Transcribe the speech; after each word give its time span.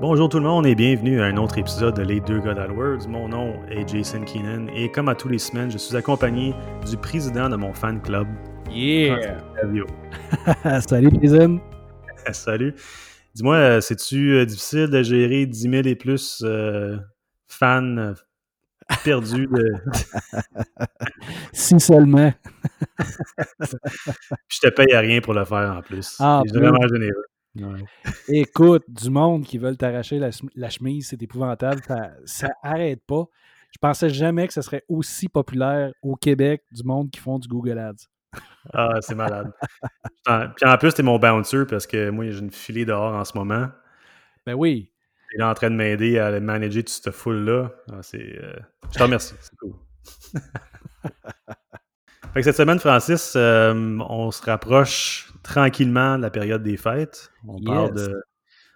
Bonjour 0.00 0.30
tout 0.30 0.38
le 0.38 0.44
monde 0.44 0.66
et 0.66 0.74
bienvenue 0.74 1.20
à 1.20 1.26
un 1.26 1.36
autre 1.36 1.58
épisode 1.58 1.94
de 1.94 2.00
Les 2.00 2.20
Deux 2.20 2.40
God 2.40 2.58
AdWords. 2.58 3.06
Mon 3.06 3.28
nom 3.28 3.52
est 3.68 3.86
Jason 3.86 4.24
Keenan 4.24 4.68
et 4.74 4.90
comme 4.90 5.10
à 5.10 5.14
tous 5.14 5.28
les 5.28 5.36
semaines, 5.36 5.70
je 5.70 5.76
suis 5.76 5.94
accompagné 5.94 6.54
du 6.88 6.96
président 6.96 7.50
de 7.50 7.56
mon 7.56 7.74
fan 7.74 8.00
club. 8.00 8.26
Yeah! 8.70 9.36
Salut 10.88 11.10
Jason! 11.20 11.60
Salut. 12.32 12.74
Dis-moi, 13.34 13.56
euh, 13.56 13.80
c'est-tu 13.82 14.36
euh, 14.36 14.46
difficile 14.46 14.86
de 14.86 15.02
gérer 15.02 15.44
10 15.44 15.60
000 15.70 15.74
et 15.84 15.96
plus 15.96 16.42
euh, 16.46 16.96
fans 17.46 18.14
perdus 19.04 19.48
de... 19.48 19.74
si 21.52 21.78
seulement. 21.78 22.32
Je 24.48 24.60
te 24.60 24.68
paye 24.70 24.94
à 24.94 25.00
rien 25.00 25.20
pour 25.20 25.34
le 25.34 25.44
faire 25.44 25.76
en 25.76 25.82
plus. 25.82 26.16
Ah, 26.20 26.40
c'est 26.46 26.56
vraiment 26.56 26.88
généreux. 26.88 27.26
Ouais. 27.56 27.84
Écoute, 28.28 28.84
du 28.88 29.10
monde 29.10 29.44
qui 29.44 29.58
veulent 29.58 29.76
t'arracher 29.76 30.18
la, 30.18 30.70
chemise, 30.70 31.08
c'est 31.08 31.22
épouvantable. 31.22 31.82
Ça, 31.86 32.10
ça 32.24 32.48
arrête 32.62 33.02
pas. 33.06 33.24
Je 33.72 33.78
pensais 33.78 34.10
jamais 34.10 34.46
que 34.46 34.52
ce 34.52 34.62
serait 34.62 34.84
aussi 34.88 35.28
populaire 35.28 35.92
au 36.02 36.16
Québec 36.16 36.62
du 36.72 36.82
monde 36.84 37.10
qui 37.10 37.20
font 37.20 37.38
du 37.38 37.48
Google 37.48 37.78
Ads. 37.78 38.06
Ah, 38.72 38.94
c'est 39.00 39.14
malade. 39.14 39.52
Puis 40.24 40.64
en 40.64 40.78
plus, 40.78 40.94
t'es 40.94 41.02
mon 41.02 41.18
bouncer 41.18 41.64
parce 41.68 41.86
que 41.86 42.10
moi, 42.10 42.30
j'ai 42.30 42.38
une 42.38 42.50
filée 42.50 42.84
dehors 42.84 43.14
en 43.14 43.24
ce 43.24 43.36
moment. 43.36 43.68
Ben 44.46 44.54
oui. 44.54 44.92
Il 45.34 45.40
est 45.40 45.44
en 45.44 45.54
train 45.54 45.70
de 45.70 45.76
m'aider 45.76 46.18
à 46.18 46.38
manager 46.40 46.82
toute 46.82 46.88
cette 46.88 47.12
foule-là. 47.12 47.70
Ah, 47.92 48.02
c'est, 48.02 48.38
euh, 48.42 48.56
Je 48.92 48.98
te 48.98 49.02
remercie, 49.02 49.34
c'est 49.40 49.56
cool. 49.56 49.74
fait 52.32 52.40
que 52.40 52.42
cette 52.42 52.56
semaine, 52.56 52.78
Francis, 52.80 53.34
euh, 53.36 53.98
on 54.08 54.30
se 54.30 54.42
rapproche 54.42 55.29
tranquillement 55.42 56.16
la 56.16 56.30
période 56.30 56.62
des 56.62 56.76
fêtes. 56.76 57.30
On, 57.46 57.60
parle, 57.62 57.94
de, 57.94 58.22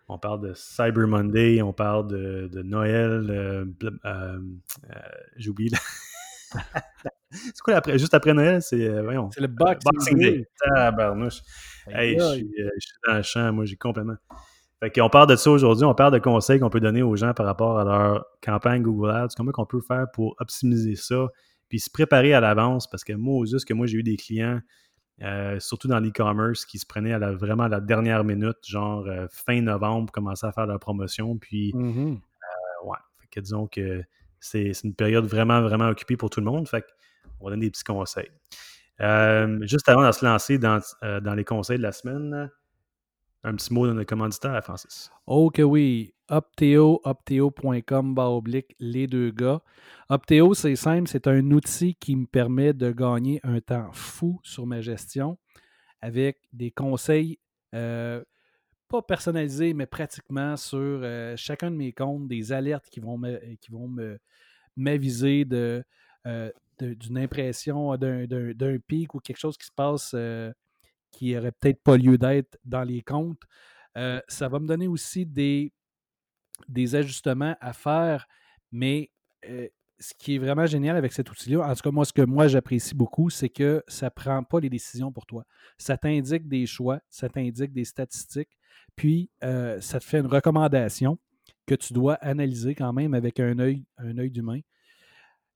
on 0.09 0.19
parle 0.19 0.41
de 0.41 0.53
Cyber 0.55 1.07
Monday, 1.07 1.63
on 1.63 1.73
parle 1.73 2.07
de, 2.09 2.49
de 2.53 2.63
Noël. 2.63 3.27
euh, 3.31 3.65
euh, 3.83 3.89
euh, 4.07 4.39
la- 5.71 5.79
c'est 7.31 7.61
quoi 7.63 7.75
après, 7.75 7.99
juste 7.99 8.15
après 8.15 8.33
Noël? 8.35 8.63
C'est, 8.63 8.89
voyons, 9.03 9.31
C'est 9.33 9.41
le 9.41 9.49
Boxing, 9.49 9.93
Boxing 9.93 10.19
Day. 10.19 10.31
Day. 10.33 10.49
Tabarnouche. 10.75 11.41
Hey, 11.89 12.19
je 12.19 12.25
suis, 12.25 12.51
je 12.57 12.81
suis 12.87 12.97
dans 13.07 13.17
le 13.17 13.23
champ, 13.23 13.53
moi, 13.53 13.65
j'ai 13.65 13.77
complètement. 13.77 14.15
Fait 14.81 14.91
qu'on 14.91 15.09
parle 15.09 15.29
de 15.29 15.37
ça 15.37 15.51
aujourd'hui, 15.51 15.85
on 15.85 15.95
parle 15.95 16.13
de 16.13 16.19
conseils 16.19 16.61
qu'on 16.61 16.71
peut 16.71 16.81
donner 16.81 17.03
aux 17.03 17.17
gens 17.17 17.33
par 17.35 17.47
rapport 17.47 17.79
à 17.79 17.85
leur 17.85 18.25
campagne 18.43 18.83
Google 18.83 19.11
Ads, 19.11 19.29
comment 19.37 19.53
on 19.57 19.67
peut 19.67 19.81
faire 19.81 20.07
pour 20.13 20.35
optimiser 20.41 20.97
ça, 20.97 21.27
puis 21.69 21.81
se 21.81 21.91
préparer 21.91 22.35
à 22.35 22.41
l'avance, 22.41 22.89
parce 22.89 23.05
que 23.05 23.13
moi, 23.13 23.45
juste 23.47 23.67
que 23.67 23.75
moi, 23.75 23.87
j'ai 23.87 23.99
eu 23.99 24.03
des 24.03 24.17
clients, 24.17 24.61
euh, 25.23 25.59
surtout 25.61 25.89
dans 25.89 26.01
l'e-commerce, 26.01 26.65
qui 26.67 26.79
se 26.79 26.87
prenaient 26.87 27.13
à 27.13 27.19
la, 27.19 27.33
vraiment 27.33 27.65
à 27.65 27.69
la 27.69 27.81
dernière 27.81 28.25
minute, 28.25 28.57
genre 28.67 29.07
euh, 29.07 29.27
fin 29.31 29.61
novembre, 29.61 30.07
pour 30.07 30.13
commencer 30.13 30.47
à 30.47 30.53
faire 30.53 30.67
leur 30.67 30.79
promotion, 30.81 31.37
puis 31.39 31.73
Mhm. 31.75 32.13
euh, 32.15 32.87
ouais, 32.89 32.99
fait 33.19 33.29
que 33.29 33.41
disons 33.41 33.67
que 33.67 34.03
c'est 34.41 34.73
une 34.83 34.95
période 34.95 35.25
vraiment, 35.27 35.63
vraiment 35.63 35.89
occupée 35.89 36.17
pour 36.17 36.31
tout 36.31 36.41
le 36.41 36.47
monde, 36.47 36.69
fait 36.69 36.85
qu'on 37.39 37.47
va 37.47 37.51
donner 37.51 37.67
des 37.67 37.71
petits 37.71 37.85
conseils. 37.85 38.31
Juste 39.67 39.89
avant 39.89 40.07
de 40.07 40.13
se 40.13 40.25
lancer 40.25 40.59
dans, 40.59 40.81
dans 41.03 41.35
les 41.35 41.45
conseils 41.45 41.79
de 41.79 41.83
la 41.83 41.93
semaine, 41.93 42.51
un 43.43 43.55
petit 43.55 43.73
mot 43.75 43.87
de 43.87 43.93
notre 43.93 44.09
commanditaire, 44.09 44.63
Francis. 44.65 45.11
Oh 45.27 45.51
que 45.51 45.63
oui. 45.63 46.14
Opteo, 46.31 47.01
opteo.com, 47.05 48.17
oblique, 48.19 48.75
les 48.79 49.07
deux 49.07 49.31
gars. 49.31 49.61
Opteo, 50.09 50.55
c'est 50.55 50.75
simple, 50.77 51.07
c'est 51.07 51.27
un 51.27 51.51
outil 51.51 51.95
qui 51.97 52.17
me 52.17 52.27
permet 52.27 52.73
de 52.73 52.91
gagner 52.93 53.41
un 53.43 53.61
temps 53.61 53.93
fou 53.93 54.41
sur 54.43 54.67
ma 54.67 54.81
gestion 54.81 55.39
avec 56.01 56.39
des 56.53 56.71
conseils, 56.71 57.39
euh, 57.75 58.25
pas 58.89 59.03
personnalisés, 59.03 59.75
mais 59.75 59.87
pratiquement 59.87 60.57
sur 60.57 60.79
euh, 60.81 61.35
chacun 61.37 61.71
de 61.71 61.77
mes 61.77 61.93
comptes, 61.93 62.29
des 62.29 62.53
alertes 62.53 62.87
qui 62.91 63.01
vont 63.01 63.19
me- 63.19 63.41
qui 63.61 63.71
vont 63.73 63.89
me- 63.89 64.19
m'aviser 64.77 65.45
de, 65.45 65.85
euh, 66.27 66.51
d'une 66.81 67.19
impression, 67.19 67.97
d'un, 67.97 68.27
d'un- 68.27 68.53
d'un 68.55 68.79
pic 68.79 69.15
ou 69.15 69.21
quelque 69.21 69.39
chose 69.39 69.59
qui 69.59 69.67
se 69.67 69.73
passe 69.73 70.15
qui 71.13 71.37
aurait 71.37 71.53
peut-être 71.53 71.83
pas 71.83 71.97
lieu 71.97 72.19
d'être 72.19 72.59
dans 72.65 72.83
les 72.83 73.03
comptes. 73.03 73.43
Ça 74.29 74.49
va 74.49 74.59
me 74.59 74.67
donner 74.67 74.89
aussi 74.89 75.27
des, 75.27 75.73
des 76.69 76.95
ajustements 76.95 77.57
à 77.61 77.73
faire, 77.73 78.27
mais 78.73 79.11
ce 79.43 80.13
qui 80.19 80.35
est 80.35 80.39
vraiment 80.39 80.67
génial 80.67 80.97
avec 80.97 81.13
cet 81.13 81.31
outil-là, 81.31 81.69
en 81.69 81.75
tout 81.75 81.83
cas, 81.83 81.91
moi, 81.91 82.05
ce 82.05 82.13
que 82.13 82.23
moi 82.23 82.49
j'apprécie 82.49 82.95
beaucoup, 82.95 83.31
c'est 83.31 83.49
que 83.49 83.83
ça 83.87 84.07
ne 84.07 84.11
prend 84.11 84.43
pas 84.43 84.61
les 84.61 84.69
décisions 84.69 85.13
pour 85.13 85.25
toi. 85.25 85.45
Ça 85.79 85.97
t'indique 85.97 86.49
des 86.49 86.67
choix, 86.67 87.01
ça 87.11 87.29
t'indique 87.29 87.73
des 87.73 87.85
statistiques, 87.85 88.59
puis 88.97 89.31
ça 89.41 90.01
te 90.01 90.05
fait 90.05 90.19
une 90.19 90.27
recommandation 90.27 91.19
que 91.67 91.75
tu 91.75 91.93
dois 91.93 92.15
analyser 92.15 92.75
quand 92.75 92.93
même 92.93 93.15
avec 93.15 93.41
un 93.41 93.59
œil, 93.59 93.85
un 93.97 94.19
œil 94.19 94.31
d'humain. 94.31 94.61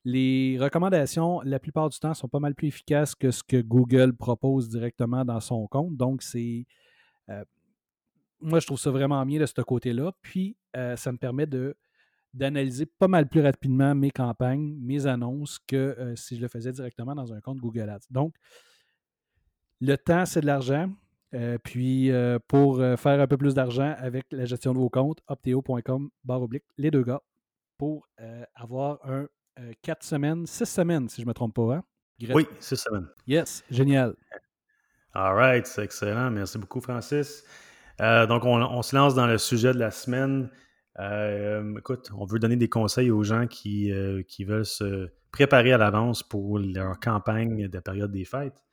Les 0.05 0.57
recommandations, 0.59 1.41
la 1.43 1.59
plupart 1.59 1.91
du 1.91 1.99
temps, 1.99 2.15
sont 2.15 2.29
pas 2.29 2.39
mal 2.41 2.55
plus 2.55 2.69
efficaces 2.69 3.15
que 3.15 3.31
ce 3.31 3.43
que 3.43 3.61
Google 3.61 4.15
propose 4.15 4.69
directement 4.71 5.25
dans 5.25 5.41
son 5.41 5.67
compte. 5.67 5.97
Donc, 5.97 6.23
c'est. 6.23 6.65
Moi, 8.41 8.61
je 8.61 8.67
trouve 8.67 8.79
ça 8.79 8.91
vraiment 8.91 9.25
mieux 9.25 9.39
de 9.39 9.47
ce 9.47 9.61
côté-là. 9.61 10.13
Puis, 10.23 10.57
euh, 10.77 10.97
ça 10.97 11.13
me 11.13 11.19
permet 11.19 11.47
de 11.47 11.77
d'analyser 12.35 12.85
pas 12.85 13.09
mal 13.09 13.27
plus 13.27 13.41
rapidement 13.41 13.95
mes 13.95 14.11
campagnes, 14.11 14.77
mes 14.81 15.07
annonces 15.07 15.59
que 15.67 15.77
euh, 15.77 16.15
si 16.15 16.37
je 16.37 16.43
le 16.43 16.49
faisais 16.49 16.73
directement 16.73 17.15
dans 17.15 17.33
un 17.33 17.41
compte 17.41 17.57
Google 17.57 17.89
Ads. 17.89 18.01
Donc, 18.11 18.35
le 19.81 19.97
temps, 19.97 20.27
c'est 20.27 20.43
de 20.43 20.47
l'argent. 20.47 20.91
Euh, 21.35 21.57
puis, 21.59 22.11
pour 22.47 22.79
faire 22.79 23.21
un 23.21 23.27
peu 23.27 23.37
plus 23.39 23.55
d'argent 23.55 23.95
avec 23.99 24.27
la 24.31 24.45
gestion 24.45 24.75
de 24.75 24.79
vos 24.79 24.91
comptes, 24.91 25.21
opteo.com, 25.27 26.11
barre 26.25 26.43
oblique, 26.43 26.65
les 26.77 26.91
deux 26.91 27.03
gars, 27.03 27.23
pour 27.79 28.09
avoir 28.55 28.99
un 29.09 29.27
4 29.83 30.03
semaines, 30.03 30.47
6 30.47 30.67
semaines, 30.67 31.09
si 31.09 31.23
je 31.23 31.27
ne 31.27 31.31
me 31.31 31.35
trompe 31.35 31.55
pas. 31.55 31.77
Hein? 31.77 31.85
Oui, 32.35 32.47
c'est 32.61 32.77
semaine. 32.77 33.07
Yes, 33.27 33.65
génial. 33.71 34.15
All 35.15 35.35
right, 35.35 35.67
c'est 35.67 35.85
excellent. 35.85 36.31
Merci 36.31 36.59
beaucoup, 36.59 36.81
Francis. 36.81 37.45
Euh, 38.01 38.27
donc, 38.27 38.45
on, 38.45 38.61
on 38.63 38.83
se 38.83 38.95
lance 38.95 39.15
dans 39.15 39.27
le 39.27 39.39
sujet 39.39 39.73
de 39.73 39.79
la 39.79 39.91
semaine. 39.91 40.51
Euh, 41.01 41.79
écoute, 41.79 42.11
on 42.17 42.25
veut 42.25 42.39
donner 42.39 42.57
des 42.57 42.69
conseils 42.69 43.11
aux 43.11 43.23
gens 43.23 43.47
qui, 43.47 43.93
euh, 43.93 44.23
qui 44.23 44.45
veulent 44.45 44.67
se 44.67 45.11
préparer 45.31 45.73
à 45.73 45.79
l'avance 45.79 46.23
pour 46.23 46.59
leur 46.59 46.99
campagne 46.99 47.69
de 47.69 47.75
la 47.75 47.83
période 47.83 48.11
des 48.11 48.25
fêtes. 48.25 48.65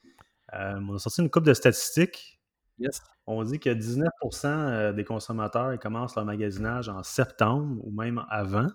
On 0.54 0.96
a 0.96 1.00
sorti 1.00 1.22
une 1.22 1.30
coupe 1.30 1.44
de 1.44 1.54
statistiques. 1.54 2.40
Yes. 2.80 3.02
On 3.28 3.44
dit 3.44 3.60
que 3.60 3.70
19% 3.70 4.46
euh, 4.46 4.94
des 4.94 5.04
consommateurs 5.04 5.78
commencent 5.80 6.16
leur 6.16 6.26
magasinage 6.26 6.88
en 6.88 7.04
septembre 7.04 7.82
ou 7.84 7.92
même 7.92 8.24
avant. 8.30 8.68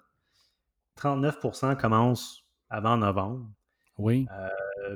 39% 0.98 1.76
commencent 1.76 2.44
avant 2.68 2.96
novembre. 2.96 3.48
Oui. 3.96 4.26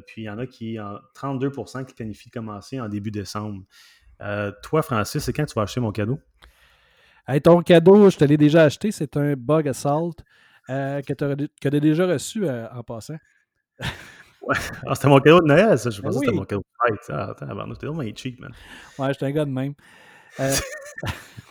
Puis 0.07 0.23
il 0.23 0.25
y 0.25 0.31
en 0.31 0.39
a 0.39 0.47
qui, 0.47 0.79
en 0.81 0.99
32% 1.15 1.85
qui 1.87 1.95
planifient 1.95 2.29
de 2.29 2.35
commencer 2.35 2.81
en 2.81 2.89
début 2.89 3.11
décembre. 3.11 3.63
Euh, 4.21 4.53
toi, 4.63 4.83
Francis, 4.83 5.23
c'est 5.25 5.33
quand 5.33 5.45
tu 5.45 5.55
vas 5.55 5.63
acheter 5.63 5.81
mon 5.81 5.93
cadeau? 5.93 6.19
Hey, 7.27 7.41
ton 7.41 7.63
cadeau, 7.63 8.11
je 8.11 8.17
te 8.17 8.25
l'ai 8.25 8.37
déjà 8.37 8.65
acheté. 8.65 8.93
C'est 8.93 9.17
un 9.17 9.35
Bug 9.35 9.69
Assault 9.69 10.17
euh, 10.71 11.01
que 11.03 11.13
tu 11.13 11.67
as 11.67 11.81
déjà 11.81 12.07
reçu 12.07 12.47
euh, 12.47 12.69
en 12.71 12.83
passant. 12.83 13.17
Ouais. 14.47 14.57
Ah, 14.87 14.95
c'était 14.95 15.09
mon 15.09 15.21
cadeau 15.21 15.41
de 15.41 15.47
Noël, 15.47 15.79
ça. 15.79 15.89
Je 15.89 16.03
pensais 16.03 16.19
que 16.19 16.27
c'était 16.27 16.37
mon 16.37 16.45
cadeau 16.45 16.61
de 16.61 16.91
fête. 16.91 17.01
Ah, 17.09 17.31
attends, 17.31 17.47
t'es 17.47 17.87
vraiment 17.87 18.03
cheap, 18.15 18.39
man. 18.41 18.53
Ouais, 18.99 19.09
je 19.09 19.13
suis 19.15 19.25
un 19.25 19.31
gars 19.31 19.47
de 19.47 19.51
même. 19.51 19.73
Euh, 20.39 20.55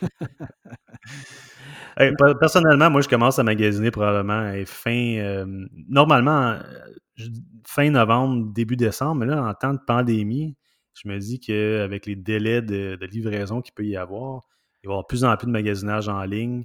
Hey, 1.96 2.12
personnellement, 2.38 2.90
moi, 2.90 3.00
je 3.00 3.08
commence 3.08 3.40
à 3.40 3.42
magasiner 3.42 3.90
probablement 3.90 4.52
fin. 4.64 5.44
normalement, 5.88 6.58
fin 7.66 7.90
novembre, 7.90 8.52
début 8.52 8.76
décembre, 8.76 9.16
mais 9.16 9.26
là, 9.26 9.42
en 9.42 9.54
temps 9.54 9.72
de 9.72 9.80
pandémie, 9.84 10.56
je 10.94 11.08
me 11.08 11.18
dis 11.18 11.40
qu'avec 11.40 12.06
les 12.06 12.16
délais 12.16 12.62
de, 12.62 12.96
de 13.00 13.06
livraison 13.06 13.60
qu'il 13.60 13.74
peut 13.74 13.84
y 13.84 13.96
avoir, 13.96 14.48
il 14.82 14.86
va 14.86 14.92
y 14.92 14.94
avoir 14.94 15.02
de 15.02 15.06
plus 15.06 15.24
en 15.24 15.36
plus 15.36 15.46
de 15.46 15.52
magasinage 15.52 16.08
en 16.08 16.22
ligne. 16.24 16.64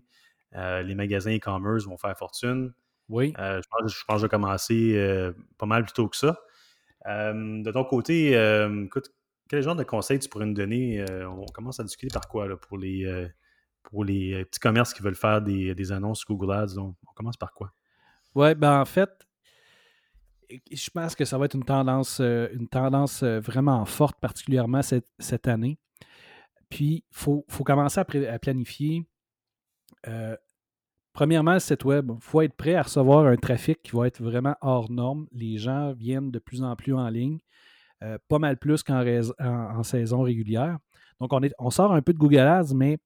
Euh, 0.55 0.81
les 0.81 0.95
magasins 0.95 1.35
e-commerce 1.35 1.85
vont 1.85 1.97
faire 1.97 2.17
fortune. 2.17 2.73
oui. 3.07 3.33
Euh, 3.39 3.61
je, 3.61 3.67
pense, 3.69 3.93
je 3.93 4.03
pense 4.05 4.15
que 4.15 4.21
je 4.21 4.25
vais 4.25 4.29
commencer 4.29 4.93
euh, 4.95 5.31
pas 5.57 5.65
mal 5.65 5.83
plus 5.83 5.93
tôt 5.93 6.07
que 6.07 6.15
ça. 6.17 6.39
De 7.05 7.71
ton 7.71 7.83
côté, 7.85 8.33
écoute, 8.85 9.11
quel 9.47 9.63
genre 9.63 9.75
de 9.75 9.83
conseils 9.83 10.19
tu 10.19 10.29
pourrais 10.29 10.45
nous 10.45 10.53
donner? 10.53 11.03
On 11.25 11.45
commence 11.45 11.79
à 11.79 11.83
discuter 11.83 12.13
par 12.13 12.27
quoi 12.27 12.47
là, 12.47 12.55
pour 12.55 12.77
les, 12.77 13.27
pour 13.83 14.03
les 14.03 14.45
petits 14.45 14.59
commerces 14.59 14.93
qui 14.93 15.01
veulent 15.01 15.15
faire 15.15 15.41
des, 15.41 15.73
des 15.73 15.91
annonces 15.91 16.23
Google 16.25 16.51
Ads? 16.51 16.77
On, 16.77 16.95
on 17.07 17.13
commence 17.15 17.37
par 17.37 17.53
quoi? 17.53 17.71
Ouais, 18.35 18.53
ben 18.53 18.79
en 18.79 18.85
fait, 18.85 19.27
je 20.71 20.89
pense 20.89 21.15
que 21.15 21.25
ça 21.25 21.37
va 21.37 21.45
être 21.45 21.55
une 21.55 21.63
tendance, 21.63 22.19
euh, 22.19 22.47
une 22.53 22.67
tendance 22.67 23.23
euh, 23.23 23.39
vraiment 23.39 23.85
forte, 23.85 24.19
particulièrement 24.19 24.81
cette, 24.81 25.47
année. 25.47 25.77
Puis, 26.69 27.03
il 27.09 27.15
faut, 27.15 27.45
commencer 27.65 27.99
à, 27.99 28.39
planifier. 28.39 29.05
euh, 30.07 30.35
premièrement, 31.13 31.53
le 31.53 31.59
site 31.59 31.83
web. 31.85 32.11
Il 32.13 32.21
faut 32.21 32.41
être 32.41 32.55
prêt 32.55 32.75
à 32.75 32.83
recevoir 32.83 33.25
un 33.25 33.35
trafic 33.35 33.81
qui 33.83 33.95
va 33.95 34.07
être 34.07 34.21
vraiment 34.21 34.55
hors 34.61 34.91
norme. 34.91 35.27
Les 35.31 35.57
gens 35.57 35.93
viennent 35.93 36.31
de 36.31 36.39
plus 36.39 36.63
en 36.63 36.75
plus 36.75 36.93
en 36.93 37.09
ligne, 37.09 37.39
pas 38.27 38.39
mal 38.39 38.57
plus 38.57 38.83
qu'en 38.83 39.83
saison 39.83 40.21
régulière. 40.21 40.77
Donc, 41.19 41.33
on, 41.33 41.41
on 41.59 41.69
sort 41.69 41.93
un 41.93 42.01
peu 42.01 42.13
de 42.13 42.19
Google 42.19 42.39
Ads, 42.39 42.73
mais 42.73 42.97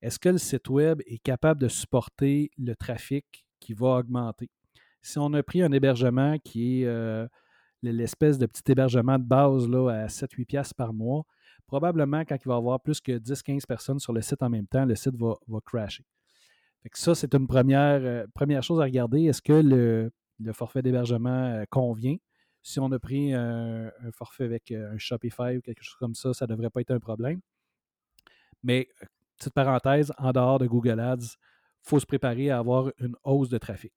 est-ce 0.00 0.18
que 0.18 0.28
le 0.28 0.38
site 0.38 0.68
web 0.68 1.00
est 1.06 1.18
capable 1.18 1.60
de 1.60 1.68
supporter 1.68 2.50
le 2.56 2.76
trafic 2.76 3.46
qui 3.58 3.72
va 3.72 3.98
augmenter? 3.98 4.48
Si 5.02 5.18
on 5.18 5.32
a 5.32 5.42
pris 5.42 5.62
un 5.62 5.72
hébergement 5.72 6.38
qui 6.38 6.82
est 6.82 6.86
euh, 6.86 7.26
l'espèce 7.82 8.38
de 8.38 8.46
petit 8.46 8.72
hébergement 8.72 9.18
de 9.18 9.24
base 9.24 9.68
là, 9.68 9.88
à 9.90 10.06
7-8$ 10.06 10.74
par 10.74 10.92
mois, 10.92 11.24
probablement 11.66 12.24
quand 12.24 12.36
il 12.36 12.48
va 12.48 12.54
y 12.54 12.56
avoir 12.56 12.80
plus 12.80 13.00
que 13.00 13.12
10-15 13.12 13.66
personnes 13.66 13.98
sur 13.98 14.12
le 14.12 14.20
site 14.20 14.42
en 14.42 14.50
même 14.50 14.66
temps, 14.66 14.84
le 14.84 14.94
site 14.94 15.14
va, 15.16 15.36
crasher. 15.64 16.04
ça, 16.92 17.14
c'est 17.14 17.34
une 17.34 17.46
première, 17.46 18.00
euh, 18.02 18.26
première 18.34 18.62
chose 18.62 18.80
à 18.80 18.84
regarder. 18.84 19.24
Est-ce 19.24 19.42
que 19.42 19.52
le, 19.52 20.52
forfait 20.52 20.82
d'hébergement 20.82 21.44
euh, 21.44 21.64
convient? 21.70 22.16
Si 22.62 22.80
on 22.80 22.90
a 22.90 22.98
pris 22.98 23.32
un, 23.32 23.90
forfait 24.12 24.44
avec 24.44 24.72
un 24.72 24.98
Shopify 24.98 25.56
ou 25.56 25.60
quelque 25.60 25.82
chose 25.82 25.96
comme 25.98 26.14
ça, 26.14 26.34
ça 26.34 26.46
ne 26.46 26.50
devrait 26.50 26.70
pas 26.70 26.80
être 26.80 26.90
un 26.90 26.98
problème. 26.98 27.40
Mais, 28.62 28.88
petite 29.38 29.54
parenthèse, 29.54 30.12
en 30.18 30.32
dehors 30.32 30.58
de 30.58 30.66
Google 30.66 31.00
Ads, 31.00 31.36
il 31.36 31.88
faut 31.88 32.00
se 32.00 32.06
préparer 32.06 32.50
à 32.50 32.58
avoir 32.58 32.90
une 32.98 33.14
hausse 33.22 33.48
de 33.48 33.58
trafic. 33.58 33.92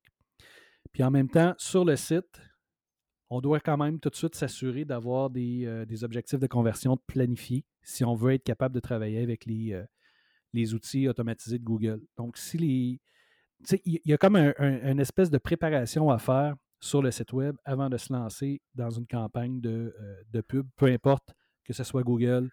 Puis 0.92 1.02
en 1.02 1.10
même 1.10 1.28
temps, 1.28 1.54
sur 1.58 1.84
le 1.84 1.96
site, 1.96 2.40
on 3.30 3.40
doit 3.40 3.60
quand 3.60 3.78
même 3.78 3.98
tout 3.98 4.10
de 4.10 4.14
suite 4.14 4.34
s'assurer 4.34 4.84
d'avoir 4.84 5.30
des, 5.30 5.64
euh, 5.64 5.86
objectifs 6.02 6.38
de 6.38 6.46
conversion 6.46 6.98
planifiés 7.06 7.64
si 7.82 8.04
on 8.04 8.14
veut 8.14 8.34
être 8.34 8.44
capable 8.44 8.74
de 8.74 8.80
travailler 8.80 9.22
avec 9.22 9.46
les, 9.46 9.72
euh, 9.72 9.84
les 10.52 10.74
outils 10.74 11.08
automatisés 11.08 11.58
de 11.58 11.64
Google. 11.64 12.00
Donc, 12.16 12.36
si 12.36 12.58
les. 12.58 13.00
Il 13.86 14.00
y 14.04 14.12
a 14.12 14.18
comme 14.18 14.36
un, 14.36 14.52
une 14.58 14.98
espèce 14.98 15.30
de 15.30 15.38
préparation 15.38 16.10
à 16.10 16.18
faire 16.18 16.56
sur 16.80 17.00
le 17.00 17.12
site 17.12 17.32
web 17.32 17.56
avant 17.64 17.88
de 17.88 17.96
se 17.96 18.12
lancer 18.12 18.60
dans 18.74 18.90
une 18.90 19.06
campagne 19.06 19.60
de, 19.60 19.94
euh, 19.98 20.22
de 20.30 20.40
pub, 20.40 20.66
peu 20.76 20.86
importe 20.86 21.32
que 21.64 21.72
ce 21.72 21.84
soit 21.84 22.02
Google 22.02 22.50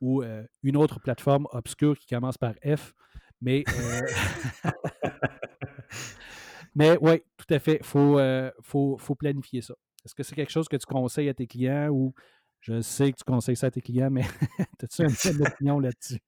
ou 0.00 0.24
une 0.64 0.76
autre 0.76 0.98
plateforme 0.98 1.46
obscure 1.52 1.96
qui 1.96 2.08
commence 2.08 2.36
par 2.36 2.54
F. 2.64 2.92
Mais 3.40 3.62
Mais 6.74 6.98
oui, 7.00 7.22
tout 7.36 7.52
à 7.52 7.58
fait. 7.58 7.78
Il 7.80 7.86
faut, 7.86 8.18
euh, 8.18 8.50
faut, 8.62 8.96
faut, 8.98 9.14
planifier 9.14 9.60
ça. 9.60 9.74
Est-ce 10.04 10.14
que 10.14 10.22
c'est 10.22 10.34
quelque 10.34 10.50
chose 10.50 10.68
que 10.68 10.76
tu 10.76 10.86
conseilles 10.86 11.28
à 11.28 11.34
tes 11.34 11.46
clients 11.46 11.88
ou 11.90 12.14
je 12.60 12.80
sais 12.80 13.12
que 13.12 13.18
tu 13.18 13.24
conseilles 13.24 13.56
ça 13.56 13.66
à 13.66 13.70
tes 13.70 13.80
clients, 13.80 14.10
mais 14.10 14.22
as-tu 14.82 15.02
une 15.02 15.46
opinion 15.46 15.80
là-dessus? 15.80 16.20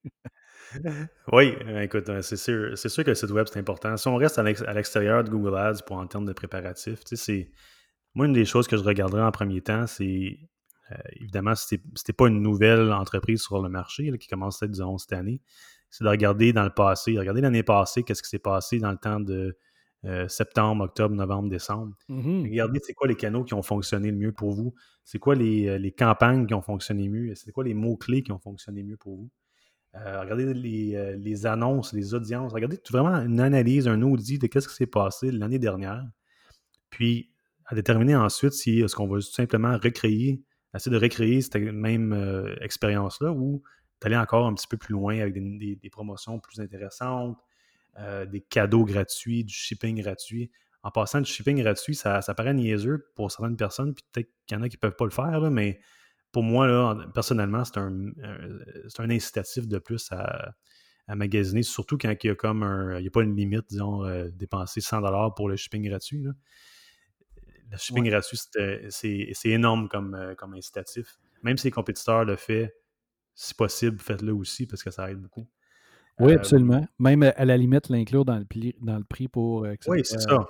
oui, 1.32 1.54
euh, 1.66 1.82
écoute, 1.82 2.08
euh, 2.08 2.22
c'est 2.22 2.36
sûr, 2.36 2.76
c'est 2.76 2.88
sûr 2.88 3.04
que 3.04 3.10
le 3.10 3.14
site 3.14 3.30
web, 3.30 3.46
c'est 3.50 3.58
important. 3.58 3.96
Si 3.96 4.08
on 4.08 4.16
reste 4.16 4.38
à 4.38 4.42
l'extérieur 4.42 5.24
de 5.24 5.30
Google 5.30 5.56
Ads 5.56 5.82
pour 5.86 5.96
en 5.96 6.06
termes 6.06 6.26
de 6.26 6.32
préparatifs, 6.32 7.04
tu 7.04 7.16
sais, 7.16 7.24
c'est. 7.24 7.50
Moi, 8.14 8.26
une 8.26 8.32
des 8.32 8.44
choses 8.44 8.68
que 8.68 8.76
je 8.76 8.82
regarderai 8.84 9.22
en 9.22 9.32
premier 9.32 9.60
temps, 9.60 9.88
c'est 9.88 10.38
évidemment, 11.20 11.54
si 11.54 11.80
c'était 11.96 12.12
pas 12.12 12.28
une 12.28 12.40
nouvelle 12.40 12.92
entreprise 12.92 13.42
sur 13.42 13.60
le 13.60 13.68
marché 13.68 14.16
qui 14.18 14.28
commence 14.28 14.58
peut-être, 14.58 14.70
disons, 14.70 14.98
cette 14.98 15.14
année, 15.14 15.40
c'est 15.90 16.04
de 16.04 16.08
regarder 16.08 16.52
dans 16.52 16.62
le 16.62 16.70
passé, 16.70 17.18
regarder 17.18 17.40
l'année 17.40 17.62
passée, 17.62 18.02
qu'est-ce 18.02 18.22
qui 18.22 18.28
s'est 18.28 18.38
passé 18.38 18.78
dans 18.78 18.90
le 18.90 18.96
temps 18.96 19.18
de 19.18 19.56
euh, 20.06 20.28
septembre, 20.28 20.84
octobre, 20.84 21.14
novembre, 21.14 21.48
décembre. 21.48 21.94
Mmh 22.08 22.42
regardez, 22.42 22.80
c'est 22.82 22.92
quoi 22.92 23.08
les 23.08 23.14
canaux 23.14 23.42
qui 23.42 23.54
ont 23.54 23.62
fonctionné 23.62 24.10
le 24.10 24.16
mieux 24.18 24.32
pour 24.32 24.50
vous? 24.50 24.74
C'est 25.02 25.18
quoi 25.18 25.34
les, 25.34 25.66
euh, 25.66 25.90
campagnes 25.96 26.46
qui 26.46 26.52
ont 26.52 26.60
fonctionné 26.60 27.08
mieux? 27.08 27.34
C'est 27.34 27.52
quoi 27.52 27.64
les 27.64 27.72
mots-clés 27.72 28.22
qui 28.22 28.30
ont 28.30 28.38
fonctionné 28.38 28.82
mieux 28.82 28.98
pour 28.98 29.16
vous? 29.16 29.30
Euh, 29.94 30.20
regardez 30.20 30.52
les, 30.52 31.46
annonces, 31.46 31.94
les 31.94 32.12
audiences. 32.12 32.52
Regardez 32.52 32.78
vraiment 32.90 33.16
une 33.16 33.40
analyse, 33.40 33.88
un 33.88 34.02
audit 34.02 34.38
de 34.42 34.46
qu'est-ce 34.46 34.68
qui 34.68 34.74
s'est 34.74 34.86
passé 34.86 35.30
l'année 35.30 35.58
dernière. 35.58 36.04
Puis, 36.90 37.30
à 37.64 37.74
déterminer 37.74 38.14
ensuite 38.14 38.52
si 38.52 38.80
est-ce 38.80 38.94
qu'on 38.94 39.06
va 39.06 39.16
tout 39.16 39.22
simplement 39.22 39.78
recréer, 39.78 40.42
essayer 40.74 40.94
de 40.94 41.00
recréer 41.00 41.40
cette 41.40 41.56
même 41.56 42.12
expérience-là 42.60 43.32
ou 43.32 43.62
d'aller 44.02 44.16
encore 44.16 44.46
un 44.46 44.54
petit 44.54 44.66
peu 44.66 44.76
plus 44.76 44.92
loin 44.92 45.18
avec 45.18 45.32
des 45.32 45.90
promotions 45.90 46.40
plus 46.40 46.60
intéressantes, 46.60 47.38
euh, 47.98 48.26
des 48.26 48.40
cadeaux 48.40 48.84
gratuits, 48.84 49.44
du 49.44 49.54
shipping 49.54 50.00
gratuit. 50.00 50.50
En 50.82 50.90
passant, 50.90 51.20
du 51.20 51.30
shipping 51.30 51.60
gratuit, 51.62 51.94
ça, 51.94 52.20
paraît 52.36 52.54
niaiseux 52.54 53.10
pour 53.14 53.30
certaines 53.30 53.56
personnes, 53.56 53.94
puis 53.94 54.04
peut-être 54.12 54.30
qu'il 54.46 54.56
y 54.56 54.60
en 54.60 54.62
a 54.62 54.68
qui 54.68 54.76
ne 54.76 54.80
peuvent 54.80 54.96
pas 54.96 55.04
le 55.04 55.10
faire, 55.10 55.50
mais 55.50 55.80
pour 56.32 56.42
moi, 56.42 56.66
là, 56.66 56.96
personnellement, 57.14 57.64
c'est 57.64 57.78
un, 57.78 58.10
un, 58.22 59.10
incitatif 59.10 59.68
de 59.68 59.78
plus 59.78 60.10
à, 60.10 60.54
magasiner, 61.08 61.62
surtout 61.62 61.96
quand 61.96 62.12
il 62.22 62.26
y 62.26 62.30
a 62.30 62.34
comme 62.34 62.62
un. 62.62 62.98
Il 62.98 63.02
n'y 63.02 63.08
a 63.08 63.10
pas 63.10 63.22
une 63.22 63.36
limite, 63.36 63.66
disons, 63.68 64.04
euh, 64.04 64.28
dépenser 64.32 64.80
100$ 64.80 65.34
pour 65.36 65.48
le 65.48 65.56
shipping 65.56 65.86
gratuit. 65.88 66.24
Le 67.70 67.76
shipping 67.76 68.08
gratuit, 68.08 68.38
c'est 68.90 69.32
énorme 69.44 69.88
comme, 69.88 70.14
euh, 70.14 70.34
comme 70.34 70.54
incitatif. 70.54 71.18
Même 71.42 71.56
si 71.56 71.68
les 71.68 71.70
compétiteurs 71.70 72.24
le 72.24 72.36
font, 72.36 72.68
si 73.34 73.54
possible, 73.54 74.00
faites-le 74.00 74.32
aussi 74.32 74.66
parce 74.66 74.82
que 74.82 74.90
ça 74.90 75.10
aide 75.10 75.20
beaucoup. 75.20 75.46
Oui, 76.20 76.32
euh, 76.32 76.36
absolument. 76.36 76.86
Même 76.98 77.22
à 77.22 77.44
la 77.44 77.56
limite, 77.56 77.88
l'inclure 77.88 78.24
dans 78.24 78.38
le, 78.38 78.72
dans 78.80 78.98
le 78.98 79.04
prix 79.04 79.28
pour. 79.28 79.64
Euh, 79.64 79.74
oui, 79.88 80.00
c'est 80.04 80.20
ça. 80.20 80.46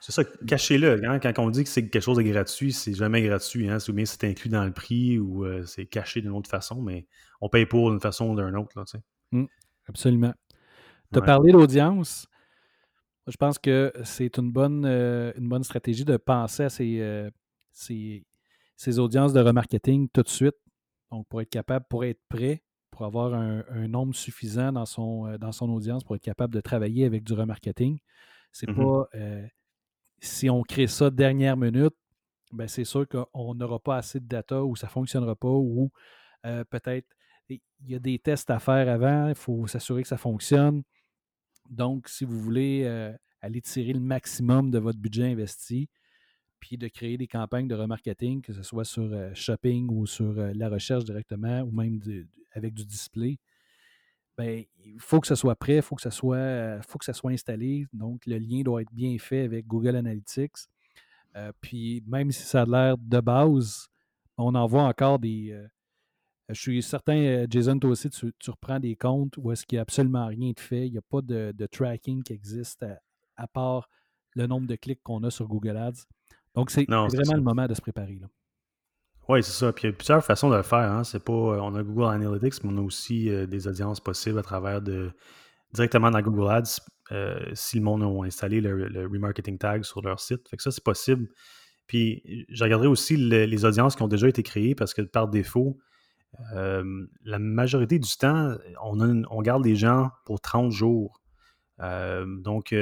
C'est 0.00 0.12
ça, 0.12 0.22
cachez-le. 0.46 1.04
Hein. 1.08 1.18
Quand 1.18 1.32
on 1.38 1.50
dit 1.50 1.64
que 1.64 1.68
c'est 1.68 1.88
quelque 1.88 2.02
chose 2.02 2.18
de 2.18 2.22
gratuit, 2.22 2.72
c'est 2.72 2.94
jamais 2.94 3.20
gratuit. 3.22 3.68
Hein? 3.68 3.78
Ou 3.88 3.92
bien 3.92 4.04
c'est 4.04 4.22
inclus 4.24 4.48
dans 4.48 4.64
le 4.64 4.72
prix 4.72 5.18
ou 5.18 5.44
euh, 5.44 5.64
c'est 5.66 5.86
caché 5.86 6.20
d'une 6.20 6.30
autre 6.30 6.48
façon, 6.48 6.80
mais 6.80 7.08
on 7.40 7.48
paye 7.48 7.66
pour 7.66 7.90
d'une 7.90 8.00
façon 8.00 8.30
ou 8.30 8.36
d'une 8.36 8.56
autre. 8.56 8.70
Là, 8.76 8.84
mmh, 9.32 9.46
absolument. 9.88 10.32
Tu 11.12 11.18
as 11.18 11.22
parlé 11.22 11.50
d'audience. 11.50 12.28
Je 13.26 13.36
pense 13.36 13.58
que 13.58 13.92
c'est 14.04 14.38
une 14.38 14.52
bonne, 14.52 14.86
une 14.86 15.48
bonne 15.48 15.64
stratégie 15.64 16.04
de 16.04 16.16
penser 16.16 16.62
à 16.62 16.70
ces, 16.70 17.28
ces, 17.72 18.24
ces, 18.76 18.98
audiences 19.00 19.32
de 19.32 19.40
remarketing 19.40 20.08
tout 20.10 20.22
de 20.22 20.28
suite. 20.28 20.56
Donc, 21.10 21.26
pour 21.26 21.40
être 21.40 21.50
capable, 21.50 21.86
pour 21.88 22.04
être 22.04 22.20
prêt 22.28 22.62
pour 22.90 23.04
avoir 23.04 23.34
un, 23.34 23.88
nombre 23.88 24.14
suffisant 24.14 24.72
dans 24.72 24.86
son, 24.86 25.26
euh, 25.26 25.38
dans 25.38 25.52
son 25.52 25.68
audience 25.70 26.04
pour 26.04 26.16
être 26.16 26.22
capable 26.22 26.54
de 26.54 26.60
travailler 26.60 27.04
avec 27.04 27.24
du 27.24 27.32
remarketing. 27.32 27.98
C'est 28.52 28.68
mmh 28.68 28.76
pas 28.76 29.08
euh, 29.14 29.46
si 30.20 30.50
on 30.50 30.62
crée 30.62 30.86
ça 30.86 31.10
dernière 31.10 31.56
minute, 31.56 31.94
ben 32.52 32.66
c'est 32.66 32.84
sûr 32.84 33.06
qu'on 33.06 33.54
n'aura 33.54 33.78
pas 33.78 33.96
assez 33.96 34.20
de 34.20 34.26
data 34.26 34.64
ou 34.64 34.74
ça 34.74 34.86
ne 34.86 34.90
fonctionnera 34.90 35.36
pas 35.36 35.48
ou 35.48 35.90
euh, 36.46 36.64
peut-être 36.64 37.06
il 37.50 37.60
y 37.86 37.94
a 37.94 37.98
des 37.98 38.18
tests 38.18 38.50
à 38.50 38.58
faire 38.58 38.88
avant, 38.88 39.28
il 39.28 39.34
faut 39.34 39.66
s'assurer 39.66 40.02
que 40.02 40.08
ça 40.08 40.18
fonctionne. 40.18 40.82
Donc, 41.70 42.08
si 42.08 42.26
vous 42.26 42.38
voulez 42.38 42.86
aller 43.40 43.62
tirer 43.62 43.94
le 43.94 44.00
maximum 44.00 44.70
de 44.70 44.78
votre 44.78 44.98
budget 44.98 45.30
investi, 45.30 45.88
puis 46.60 46.76
de 46.76 46.88
créer 46.88 47.16
des 47.16 47.28
campagnes 47.28 47.68
de 47.68 47.74
remarketing, 47.74 48.42
que 48.42 48.52
ce 48.52 48.62
soit 48.62 48.84
sur 48.84 49.10
shopping 49.34 49.88
ou 49.90 50.06
sur 50.06 50.34
la 50.34 50.68
recherche 50.68 51.04
directement 51.04 51.60
ou 51.62 51.70
même 51.70 52.00
avec 52.52 52.74
du 52.74 52.84
display, 52.84 53.38
ben, 54.36 54.64
il 54.84 55.00
faut 55.00 55.20
que 55.20 55.26
ce 55.26 55.34
soit 55.34 55.56
prêt, 55.56 55.76
il 55.76 55.82
faut, 55.82 55.96
que 55.96 56.02
ça 56.02 56.12
soit, 56.12 56.80
faut 56.82 56.98
que 56.98 57.04
ça 57.04 57.12
soit 57.12 57.32
installé. 57.32 57.86
Donc, 57.92 58.24
le 58.24 58.38
lien 58.38 58.62
doit 58.62 58.82
être 58.82 58.92
bien 58.92 59.18
fait 59.18 59.42
avec 59.42 59.66
Google 59.66 59.96
Analytics. 59.96 60.68
puis, 61.60 62.04
même 62.06 62.30
si 62.30 62.42
ça 62.42 62.62
a 62.62 62.66
l'air 62.66 62.96
de 62.98 63.20
base, 63.20 63.88
on 64.36 64.54
en 64.54 64.66
voit 64.66 64.84
encore 64.84 65.18
des. 65.18 65.60
je 66.48 66.60
suis 66.60 66.82
certain, 66.84 67.46
Jason, 67.50 67.78
toi 67.80 67.90
aussi, 67.90 68.10
tu, 68.10 68.50
reprends 68.50 68.78
des 68.78 68.94
comptes 68.94 69.36
où 69.38 69.50
est-ce 69.50 69.66
qu'il 69.66 69.76
n'y 69.76 69.80
a 69.80 69.82
absolument 69.82 70.26
rien 70.26 70.52
de 70.52 70.60
fait. 70.60 70.86
Il 70.86 70.92
n'y 70.92 70.98
a 70.98 71.02
pas 71.02 71.20
de, 71.20 71.66
tracking 71.72 72.22
qui 72.22 72.32
existe 72.32 72.86
à 73.36 73.48
part 73.48 73.88
le 74.34 74.46
nombre 74.46 74.68
de 74.68 74.76
clics 74.76 75.02
qu'on 75.02 75.24
a 75.24 75.30
sur 75.32 75.48
Google 75.48 75.76
Ads. 75.76 76.06
Donc, 76.54 76.70
c'est 76.70 76.86
vraiment 76.88 77.34
le 77.34 77.42
moment 77.42 77.66
de 77.66 77.74
se 77.74 77.80
préparer. 77.80 78.20
Oui, 79.28 79.42
c'est 79.42 79.52
ça. 79.52 79.72
Puis 79.72 79.84
il 79.84 79.90
y 79.90 79.92
a 79.92 79.96
plusieurs 79.96 80.24
façons 80.24 80.48
de 80.48 80.56
le 80.56 80.62
faire. 80.62 80.90
Hein. 80.90 81.04
C'est 81.04 81.22
pas, 81.22 81.32
euh, 81.32 81.60
on 81.60 81.74
a 81.74 81.82
Google 81.82 82.14
Analytics, 82.14 82.64
mais 82.64 82.72
on 82.72 82.78
a 82.78 82.80
aussi 82.80 83.28
euh, 83.28 83.46
des 83.46 83.68
audiences 83.68 84.00
possibles 84.00 84.38
à 84.38 84.42
travers 84.42 84.80
de 84.80 85.10
directement 85.74 86.10
dans 86.10 86.22
Google 86.22 86.50
Ads 86.50 86.80
euh, 87.12 87.38
si 87.52 87.76
le 87.76 87.82
monde 87.82 88.02
a 88.02 88.26
installé 88.26 88.60
le, 88.62 89.06
remarketing 89.06 89.58
tag 89.58 89.84
sur 89.84 90.00
leur 90.00 90.18
site. 90.18 90.48
Fait 90.48 90.56
que 90.56 90.62
ça, 90.62 90.70
c'est 90.70 90.82
possible. 90.82 91.28
Puis 91.86 92.46
je 92.48 92.64
regarderai 92.64 92.88
aussi 92.88 93.16
les 93.16 93.64
audiences 93.64 93.96
qui 93.96 94.02
ont 94.02 94.08
déjà 94.08 94.28
été 94.28 94.42
créées 94.42 94.74
parce 94.74 94.92
que 94.92 95.02
par 95.02 95.28
défaut, 95.28 95.78
la 96.52 97.38
majorité 97.38 97.98
du 97.98 98.10
temps, 98.18 98.54
on, 98.82 99.24
on, 99.30 99.40
garde 99.40 99.64
les 99.64 99.74
gens 99.74 100.10
pour 100.26 100.38
30 100.42 100.70
jours. 100.70 101.22
donc, 101.78 102.74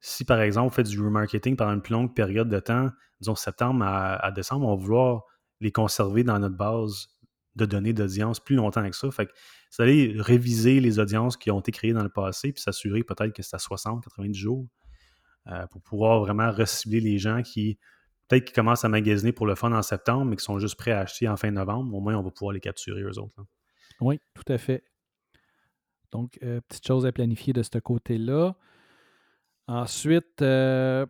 si 0.00 0.24
par 0.24 0.40
exemple, 0.40 0.66
on 0.66 0.70
fait 0.70 0.82
du 0.82 1.00
remarketing 1.00 1.54
pendant 1.54 1.74
une 1.74 1.80
plus 1.80 1.92
longue 1.92 2.12
période 2.12 2.48
de 2.48 2.58
temps, 2.58 2.90
disons 3.20 3.36
septembre 3.36 3.84
à, 3.86 4.32
décembre, 4.32 4.66
on 4.66 4.76
va 4.76 4.82
vouloir 4.82 5.22
les 5.64 5.72
conserver 5.72 6.22
dans 6.22 6.38
notre 6.38 6.56
base 6.56 7.08
de 7.56 7.66
données 7.66 7.92
d'audience 7.92 8.40
plus 8.40 8.56
longtemps 8.56 8.88
que 8.88 8.96
ça. 8.96 9.10
Fait 9.10 9.26
que 9.26 9.32
c'est 9.70 9.82
d'aller 9.82 10.14
réviser 10.16 10.80
les 10.80 10.98
audiences 10.98 11.36
qui 11.36 11.50
ont 11.50 11.60
été 11.60 11.72
créées 11.72 11.92
dans 11.92 12.02
le 12.02 12.08
passé, 12.08 12.52
puis 12.52 12.62
s'assurer 12.62 13.02
peut-être 13.02 13.32
que 13.32 13.42
c'est 13.42 13.56
à 13.56 13.58
60, 13.58 14.04
90 14.04 14.34
jours 14.34 14.66
euh, 15.48 15.66
pour 15.68 15.82
pouvoir 15.82 16.20
vraiment 16.20 16.50
recibler 16.50 17.00
les 17.00 17.18
gens 17.18 17.42
qui, 17.42 17.78
peut-être 18.28 18.44
qui 18.44 18.52
commencent 18.52 18.84
à 18.84 18.88
magasiner 18.88 19.32
pour 19.32 19.46
le 19.46 19.54
fun 19.54 19.72
en 19.72 19.82
septembre, 19.82 20.26
mais 20.26 20.36
qui 20.36 20.44
sont 20.44 20.58
juste 20.58 20.76
prêts 20.76 20.92
à 20.92 21.00
acheter 21.00 21.28
en 21.28 21.36
fin 21.36 21.50
novembre. 21.50 21.94
Au 21.94 22.00
moins, 22.00 22.14
on 22.14 22.22
va 22.22 22.30
pouvoir 22.30 22.52
les 22.52 22.60
capturer 22.60 23.02
eux 23.02 23.18
autres. 23.18 23.34
Oui, 24.00 24.18
tout 24.34 24.52
à 24.52 24.58
fait. 24.58 24.84
Donc, 26.12 26.38
euh, 26.42 26.60
petite 26.68 26.86
chose 26.86 27.06
à 27.06 27.12
planifier 27.12 27.52
de 27.52 27.62
ce 27.62 27.78
côté-là. 27.78 28.56
Ensuite, 29.66 30.42
euh, 30.42 31.06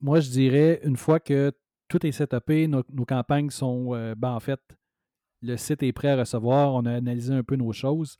moi, 0.00 0.20
je 0.20 0.30
dirais, 0.30 0.80
une 0.84 0.96
fois 0.96 1.20
que 1.20 1.52
tout 1.90 2.06
est 2.06 2.12
setupé, 2.12 2.68
nos, 2.68 2.84
nos 2.92 3.04
campagnes 3.04 3.50
sont, 3.50 3.94
euh, 3.94 4.14
ben, 4.16 4.30
en 4.30 4.40
fait, 4.40 4.60
le 5.42 5.56
site 5.56 5.82
est 5.82 5.92
prêt 5.92 6.08
à 6.08 6.16
recevoir, 6.16 6.72
on 6.72 6.86
a 6.86 6.94
analysé 6.94 7.34
un 7.34 7.42
peu 7.42 7.56
nos 7.56 7.72
choses. 7.72 8.16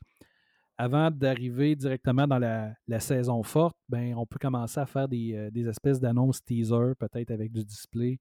avant 0.77 1.11
d'arriver 1.11 1.75
directement 1.75 2.27
dans 2.27 2.39
la, 2.39 2.99
saison 2.99 3.43
forte, 3.43 3.77
ben, 3.87 4.15
on 4.15 4.25
peut 4.25 4.39
commencer 4.39 4.79
à 4.79 4.85
faire 4.85 5.07
des, 5.07 5.33
euh, 5.35 5.69
espèces 5.69 5.99
d'annonces 5.99 6.43
teaser, 6.43 6.93
peut-être 6.99 7.31
avec 7.31 7.51
du 7.51 7.63
display, 7.63 8.19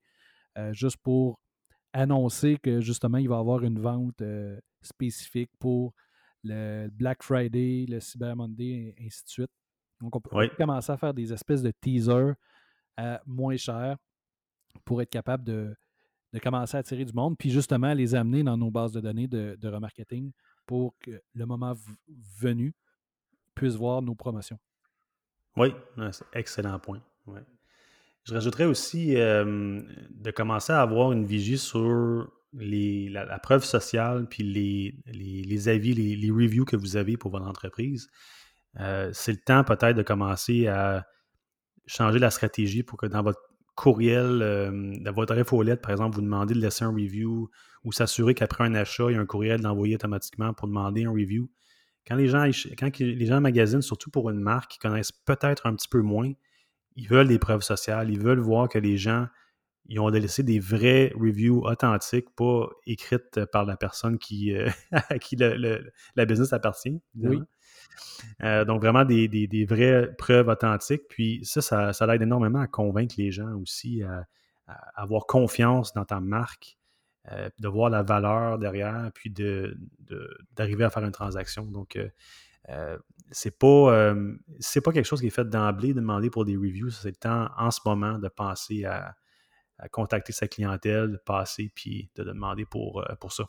euh, 0.58 0.72
juste 0.72 0.98
pour 0.98 1.40
annoncer 1.92 2.58
que 2.62 2.80
justement, 2.80 3.18
il 3.18 3.28
va 3.28 3.36
y 3.36 3.40
avoir 3.40 3.64
une 3.64 3.80
vente 3.80 4.22
spécifique 4.82 5.50
pour 5.58 5.94
le 6.44 6.88
Black 6.92 7.22
Friday, 7.22 7.86
le 7.88 7.98
Cyber 7.98 8.36
Monday, 8.36 8.94
et 8.96 9.06
ainsi 9.06 9.24
de 9.24 9.28
suite. 9.28 9.50
Donc, 10.00 10.14
on 10.14 10.20
peut, 10.20 10.48
commencer 10.56 10.92
à 10.92 10.96
faire 10.96 11.14
des 11.14 11.32
espèces 11.32 11.62
de 11.62 11.72
teasers 11.80 12.34
à 12.96 13.20
moins 13.26 13.56
cher 13.56 13.96
pour 14.84 15.02
être 15.02 15.10
capable 15.10 15.44
de, 15.44 15.74
commencer 16.42 16.76
à 16.76 16.80
attirer 16.80 17.04
du 17.04 17.12
monde, 17.12 17.36
puis 17.38 17.50
justement 17.50 17.92
les 17.92 18.14
amener 18.14 18.42
dans 18.42 18.56
nos 18.56 18.70
bases 18.70 18.92
de 18.92 19.00
données 19.00 19.28
de 19.28 19.68
remarketing 19.68 20.32
pour 20.66 20.96
que 21.00 21.20
le 21.34 21.46
moment 21.46 21.74
venu 22.38 22.74
puisse 23.54 23.74
voir 23.74 24.02
nos 24.02 24.14
promotions. 24.14 24.58
Oui, 25.56 25.74
c'est 26.12 26.24
excellent 26.32 26.78
point. 26.78 27.02
Je 28.24 28.34
rajouterais 28.34 28.66
aussi 28.66 29.14
de 29.14 30.30
commencer 30.30 30.72
à 30.72 30.82
avoir 30.82 31.12
une 31.12 31.24
vigie 31.24 31.58
sur 31.58 32.30
la, 32.52 33.38
preuve 33.38 33.64
sociale, 33.64 34.26
puis 34.28 34.42
les, 34.42 35.68
avis, 35.68 35.94
les, 35.94 36.30
reviews 36.30 36.64
que 36.64 36.76
vous 36.76 36.96
avez 36.96 37.16
pour 37.16 37.30
votre 37.30 37.46
entreprise. 37.46 38.08
Euh, 38.78 39.10
c'est 39.12 39.32
le 39.32 39.38
temps 39.38 39.64
peut-être 39.64 39.96
de 39.96 40.02
commencer 40.02 40.68
à 40.68 41.04
changer 41.86 42.20
la 42.20 42.30
stratégie 42.30 42.84
pour 42.84 42.98
que 42.98 43.06
dans 43.06 43.22
votre 43.22 43.40
courriel, 43.80 44.42
euh, 44.42 44.94
dans 45.00 45.12
votre 45.12 45.32
infolette, 45.32 45.80
par 45.80 45.92
exemple, 45.92 46.14
vous 46.14 46.20
demandez 46.20 46.52
de 46.52 46.60
laisser 46.60 46.84
un 46.84 46.90
review 46.90 47.50
ou 47.82 47.92
s'assurer 47.92 48.34
qu'après 48.34 48.64
un 48.64 48.74
achat, 48.74 49.06
il 49.08 49.14
y 49.14 49.16
a 49.16 49.20
un 49.20 49.26
courriel 49.26 49.62
d'envoyer 49.62 49.94
automatiquement 49.94 50.52
pour 50.52 50.68
demander 50.68 51.04
un 51.04 51.10
review. 51.10 51.48
Quand 52.06 52.16
les 52.16 52.28
gens, 52.28 52.44
quand 52.78 52.98
les 52.98 53.26
gens 53.26 53.40
magasinent, 53.40 53.80
surtout 53.80 54.10
pour 54.10 54.28
une 54.28 54.40
marque 54.40 54.72
qui 54.72 54.78
connaissent 54.78 55.12
peut-être 55.12 55.66
un 55.66 55.74
petit 55.74 55.88
peu 55.88 56.02
moins, 56.02 56.30
ils 56.96 57.08
veulent 57.08 57.28
des 57.28 57.38
preuves 57.38 57.62
sociales, 57.62 58.10
ils 58.10 58.20
veulent 58.20 58.40
voir 58.40 58.68
que 58.68 58.78
les 58.78 58.98
gens 58.98 59.28
ils 59.86 59.98
ont 59.98 60.08
laissé 60.08 60.42
des 60.42 60.60
vrais 60.60 61.12
reviews 61.16 61.66
authentiques, 61.66 62.28
pas 62.36 62.68
écrites 62.86 63.44
par 63.46 63.64
la 63.64 63.76
personne 63.76 64.18
qui, 64.18 64.54
euh, 64.54 64.68
à 64.92 65.18
qui 65.18 65.36
la 65.36 66.26
business 66.26 66.52
appartient. 66.52 67.00
Oui. 67.16 67.40
Euh, 68.42 68.64
donc, 68.64 68.80
vraiment 68.80 69.04
des, 69.04 69.66
vraies 69.68 70.10
preuves 70.16 70.48
authentiques. 70.48 71.02
Puis 71.08 71.40
ça, 71.44 71.60
ça, 71.60 71.92
ça 71.92 72.14
aide 72.14 72.22
énormément 72.22 72.60
à 72.60 72.66
convaincre 72.66 73.14
les 73.18 73.30
gens 73.30 73.52
aussi 73.54 74.02
à, 74.02 74.26
avoir 74.94 75.26
confiance 75.26 75.92
dans 75.92 76.04
ta 76.04 76.20
marque, 76.20 76.78
euh, 77.32 77.50
de 77.58 77.68
voir 77.68 77.90
la 77.90 78.02
valeur 78.02 78.58
derrière, 78.58 79.10
puis 79.14 79.30
d'arriver 79.30 80.78
de, 80.78 80.84
à 80.84 80.90
faire 80.90 81.04
une 81.04 81.12
transaction. 81.12 81.64
Donc, 81.64 81.96
euh, 82.68 82.98
c'est 83.32 83.58
pas, 83.58 84.14
pas 84.14 84.92
quelque 84.92 85.04
chose 85.04 85.20
qui 85.20 85.26
est 85.26 85.30
fait 85.30 85.48
d'emblée 85.48 85.88
de 85.88 86.00
demander 86.00 86.30
pour 86.30 86.44
des 86.44 86.56
reviews. 86.56 86.90
C'est 86.90 87.08
le 87.08 87.16
temps 87.16 87.48
en 87.56 87.70
ce 87.70 87.80
moment 87.84 88.18
de 88.18 88.28
penser 88.28 88.84
à, 88.84 89.14
contacter 89.90 90.32
sa 90.32 90.46
clientèle, 90.46 91.10
de 91.10 91.16
passer 91.16 91.72
puis 91.74 92.10
de 92.14 92.22
demander 92.22 92.66
pour, 92.66 93.02
pour 93.18 93.32
ça. 93.32 93.44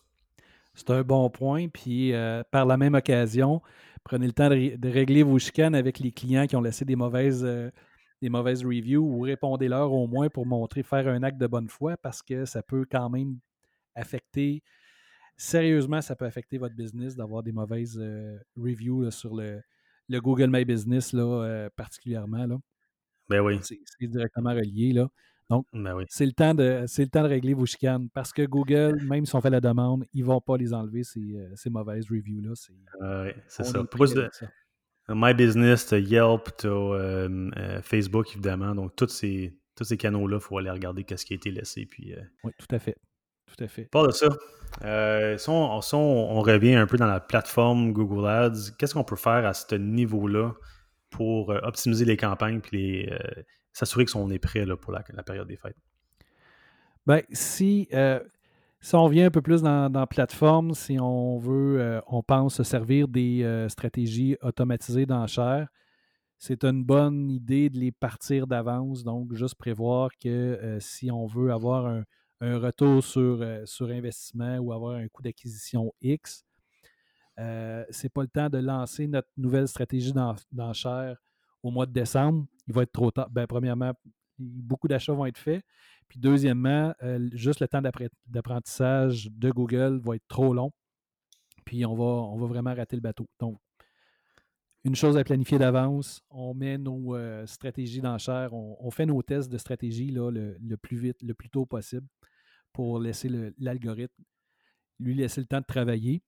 C'est 0.74 0.90
un 0.90 1.02
bon 1.02 1.30
point. 1.30 1.68
Puis 1.68 2.14
par 2.52 2.66
la 2.66 2.78
même 2.78 2.96
occasion, 2.96 3.62
Prenez 4.04 4.28
le 4.28 4.34
temps 4.34 4.50
de, 4.50 4.90
régler 4.90 5.24
vos 5.24 5.40
chicanes 5.40 5.76
avec 5.76 6.00
les 6.00 6.12
clients 6.12 6.48
qui 6.48 6.56
ont 6.56 6.62
laissé 6.62 6.86
des 6.86 6.96
mauvaises, 6.96 7.44
euh, 7.46 7.70
des 8.22 8.30
mauvaises 8.30 8.64
reviews 8.64 9.04
ou 9.04 9.22
répondez-leur 9.22 9.92
au 9.94 10.08
moins 10.08 10.30
pour 10.30 10.46
montrer, 10.46 10.84
faire 10.84 11.08
un 11.08 11.24
acte 11.24 11.38
de 11.38 11.48
bonne 11.48 11.70
foi 11.70 11.98
parce 11.98 12.22
que 12.22 12.46
ça 12.46 12.64
peut 12.64 12.86
quand 12.90 13.10
même 13.10 13.38
affecter, 13.96 14.64
sérieusement, 15.38 16.02
ça 16.02 16.16
peut 16.16 16.26
affecter 16.26 16.58
votre 16.58 16.76
business 16.76 17.16
d'avoir 17.16 17.44
des 17.44 17.52
mauvaises 17.52 18.00
euh, 18.00 18.38
reviews 18.58 19.12
sur 19.12 19.36
le, 19.36 19.62
Google 20.10 20.50
My 20.50 20.66
Business 20.66 21.14
là, 21.14 21.24
euh, 21.24 21.70
particulièrement. 21.76 22.46
Là. 22.46 22.58
Ben 23.30 23.42
oui. 23.42 23.60
C'est 23.62 24.08
directement 24.08 24.52
relié. 24.52 24.94
Là. 24.94 25.10
Donc, 25.52 25.66
ben 25.74 25.98
c'est 26.08 26.26
le, 26.26 26.32
temps 26.32 26.54
de, 26.54 26.86
le 26.86 27.08
temps 27.08 27.24
de 27.24 27.28
régler 27.28 27.54
vos 27.54 27.66
chicanes 27.66 28.08
parce 28.14 28.32
que 28.32 28.44
Google, 28.44 29.02
même 29.04 29.26
si 29.26 29.36
on 29.36 29.42
fait 29.42 29.50
la 29.50 29.60
demande, 29.60 30.06
ils 30.14 30.22
ne 30.22 30.28
vont 30.28 30.40
pas 30.40 30.56
les 30.56 30.74
enlever, 30.74 31.04
ces, 31.04 31.20
euh, 31.20 31.52
ces 31.56 31.70
mauvaises 31.70 32.06
reviews-là. 32.10 32.52
C'est 32.56 32.72
euh, 33.02 33.34
ça. 33.50 33.84
My 35.10 35.34
Business, 35.34 35.92
Yelp, 35.92 36.52
euh, 36.64 37.82
Facebook, 37.82 38.32
évidemment. 38.32 38.74
Donc, 38.74 38.96
tous 38.96 39.10
ces, 39.10 39.60
tous 39.76 39.84
ces 39.84 39.98
canaux-là, 39.98 40.38
il 40.38 40.42
faut 40.42 40.58
aller 40.58 40.70
regarder 40.70 41.06
ce 41.14 41.26
qui 41.26 41.34
a 41.34 41.36
été 41.36 41.52
laissé. 41.52 41.86
Puis, 41.86 42.16
oui, 42.46 42.54
tout 42.58 42.74
à 42.74 42.80
fait. 42.80 42.96
Tout 43.46 43.62
à 43.62 43.68
fait. 43.68 43.90
Pas 43.92 44.08
de 44.08 44.12
ça. 44.12 44.30
si, 45.38 45.50
on, 45.50 46.42
revient 46.42 46.76
un 46.76 46.88
peu 46.88 46.96
dans 46.96 47.08
la 47.08 47.20
plateforme 47.20 47.92
Google 47.92 48.26
Ads, 48.26 48.72
qu'est-ce 48.78 48.94
qu'on 48.94 49.04
peut 49.04 49.18
faire 49.18 49.46
à 49.46 49.54
ce 49.54 49.76
niveau-là 49.76 50.54
pour 51.10 51.50
optimiser 51.50 52.06
les 52.06 52.16
campagnes 52.16 52.62
puis 52.62 52.78
les 52.78 53.10
s'assurer 53.74 54.06
qu'on 54.06 54.30
est 54.30 54.40
prêt 54.40 54.66
pour 54.80 54.92
la, 54.92 55.02
période 55.24 55.48
des 55.48 55.58
fêtes? 55.58 55.78
Bien, 57.06 57.22
si, 57.32 57.88
euh, 57.94 58.20
si 58.80 58.96
on 58.96 59.08
vient 59.08 59.28
un 59.28 59.32
peu 59.32 59.42
plus 59.42 59.62
dans, 59.62 59.92
la 59.92 60.08
plateforme, 60.08 60.74
si 60.74 61.00
on 61.00 61.38
veut, 61.38 61.80
euh, 61.80 62.02
on 62.08 62.22
pense 62.22 62.56
se 62.56 62.64
servir 62.64 63.08
des 63.08 63.44
euh, 63.44 63.70
stratégies 63.70 64.38
automatisées 64.42 65.06
d'enchères, 65.06 65.68
c'est 66.38 66.64
une 66.64 66.84
bonne 66.84 67.30
idée 67.30 67.70
de 67.70 67.78
les 67.78 67.92
partir 67.92 68.48
d'avance. 68.48 69.04
Donc, 69.04 69.34
juste 69.34 69.56
prévoir 69.56 70.10
que 70.22 70.78
si 70.80 71.12
on 71.12 71.28
veut 71.28 71.52
avoir 71.52 71.86
un, 71.86 72.04
retour 72.58 73.04
sur, 73.04 73.46
sur 73.66 73.90
investissement 73.90 74.58
ou 74.58 74.74
avoir 74.74 74.96
un 74.96 75.08
coût 75.08 75.22
d'acquisition 75.22 75.94
X, 76.02 76.44
ce 77.38 78.04
n'est 78.04 78.10
pas 78.10 78.24
le 78.24 78.28
temps 78.28 78.50
de 78.50 78.58
lancer 78.58 79.06
notre 79.06 79.30
nouvelle 79.38 79.68
stratégie 79.68 80.14
d'enchères 80.52 81.18
au 81.62 81.70
mois 81.70 81.86
de 81.86 81.94
décembre 81.94 82.48
il 82.72 82.76
va 82.76 82.84
être 82.84 82.92
trop 82.92 83.12
tard. 83.12 83.30
Ben, 83.30 83.46
premièrement, 83.46 83.94
beaucoup 84.40 84.88
d'achats 84.88 85.14
vont 85.14 85.26
être 85.26 85.38
faits. 85.38 85.64
Puis 86.08 86.20
deuxièmement, 86.20 86.94
euh, 87.04 87.30
juste 87.34 87.60
le 87.60 87.68
temps 87.68 87.82
d'apprentissage 88.28 89.30
de 89.32 89.52
Google 89.52 90.02
va 90.04 90.16
être 90.16 90.28
trop 90.28 90.54
long. 90.54 90.72
Puis 91.66 91.86
on 91.86 91.94
va, 91.94 92.04
on 92.04 92.38
va 92.38 92.48
vraiment 92.48 92.74
rater 92.74 92.96
le 92.96 93.02
bateau. 93.02 93.28
Donc, 93.40 93.60
une 94.84 94.96
chose 94.96 95.16
à 95.16 95.24
planifier 95.24 95.60
d'avance, 95.60 96.22
on 96.32 96.56
met 96.56 96.78
nos 96.78 97.16
euh, 97.16 97.46
stratégies 97.46 98.02
d'enchères, 98.02 98.52
on, 98.54 98.78
on, 98.80 98.90
fait 98.90 99.06
nos 99.06 99.22
tests 99.22 99.52
de 99.52 99.60
stratégie 99.60 100.10
là, 100.10 100.32
le, 100.32 100.76
plus 100.76 100.98
vite, 100.98 101.22
le 101.22 101.36
plus 101.36 101.50
tôt 101.50 101.68
possible 101.68 102.08
pour 102.74 103.00
laisser 103.00 103.30
l'algorithme, 103.60 104.24
lui 105.00 105.14
laisser 105.14 105.40
le 105.40 105.46
temps 105.46 105.60
de 105.60 105.66
travailler. 105.66 106.24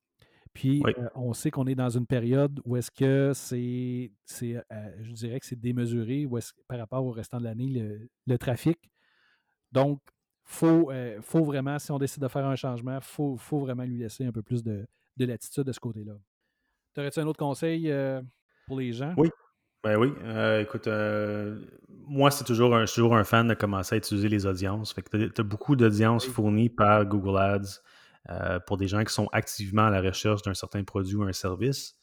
Puis, 0.53 0.83
euh, 0.85 1.09
on 1.15 1.33
sait 1.33 1.49
qu'on 1.49 1.65
est 1.65 1.75
dans 1.75 1.89
une 1.89 2.05
période 2.05 2.61
où 2.63 2.77
est-ce 2.77 2.91
que 2.91 3.31
c'est, 3.33 4.11
euh, 4.71 4.91
je 5.01 5.11
dirais 5.11 5.39
que 5.39 5.45
c'est 5.45 5.59
démesuré 5.59 6.25
où 6.25 6.37
par 6.67 6.77
rapport 6.77 7.03
au 7.03 7.11
restant 7.11 7.39
de 7.39 7.43
l'année, 7.43 8.07
le, 8.27 8.37
trafic. 8.37 8.77
Donc, 9.71 9.99
il 10.05 10.11
faut, 10.55 10.91
euh, 10.91 11.19
faut, 11.21 11.43
vraiment, 11.43 11.79
si 11.79 11.91
on 11.91 11.97
décide 11.97 12.21
de 12.21 12.27
faire 12.27 12.45
un 12.45 12.55
changement, 12.55 12.95
il 12.95 13.03
faut, 13.03 13.35
faut, 13.37 13.59
vraiment 13.59 13.83
lui 13.83 13.97
laisser 13.97 14.25
un 14.25 14.31
peu 14.31 14.43
plus 14.43 14.63
de, 14.63 14.85
de 15.17 15.25
latitude 15.25 15.63
de 15.63 15.71
ce 15.71 15.79
côté-là. 15.79 16.13
Aurais-tu 16.97 17.19
un 17.19 17.27
autre 17.27 17.39
conseil 17.39 17.91
pour 18.67 18.79
les 18.79 18.93
gens? 18.93 19.13
Oui. 19.17 19.29
Ben 19.83 19.97
oui. 19.97 20.13
écoute, 20.61 20.87
moi, 21.89 22.29
c'est 22.29 22.43
toujours 22.43 22.75
un, 22.75 22.85
toujours 22.85 23.15
un 23.15 23.23
fan 23.23 23.47
de 23.47 23.55
commencer 23.55 23.95
à 23.95 23.97
utiliser 23.97 24.29
les 24.29 24.45
audiences. 24.45 24.93
tu 24.93 25.31
as, 25.35 25.43
beaucoup 25.43 25.75
d'audiences 25.75 26.27
fournies 26.27 26.69
par 26.69 27.05
Google 27.05 27.37
Ads. 27.37 27.81
Euh, 28.29 28.59
pour 28.61 28.77
des 28.77 28.87
gens 28.87 29.03
qui 29.03 29.13
sont 29.13 29.27
activement 29.33 29.87
à 29.87 29.89
la 29.89 30.01
recherche 30.01 30.43
d'un 30.43 30.53
certain 30.53 30.83
produit 30.85 31.15
ou 31.15 31.23
un 31.23 31.33
service. 31.33 31.97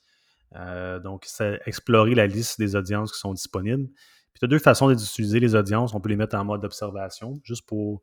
Euh, 0.55 0.99
donc, 0.99 1.25
c'est 1.27 1.61
explorer 1.65 2.15
la 2.15 2.27
liste 2.27 2.59
des 2.59 2.77
audiences 2.77 3.13
qui 3.13 3.19
sont 3.19 3.33
disponibles. 3.33 3.87
Puis, 3.87 4.41
tu 4.41 4.45
as 4.45 4.49
deux 4.49 4.59
façons 4.59 4.91
d'utiliser 4.93 5.41
les 5.41 5.55
audiences. 5.55 5.95
On 5.95 6.01
peut 6.01 6.11
les 6.11 6.17
mettre 6.17 6.37
en 6.37 6.45
mode 6.45 6.63
observation, 6.63 7.41
juste 7.43 7.67
pour 7.67 8.03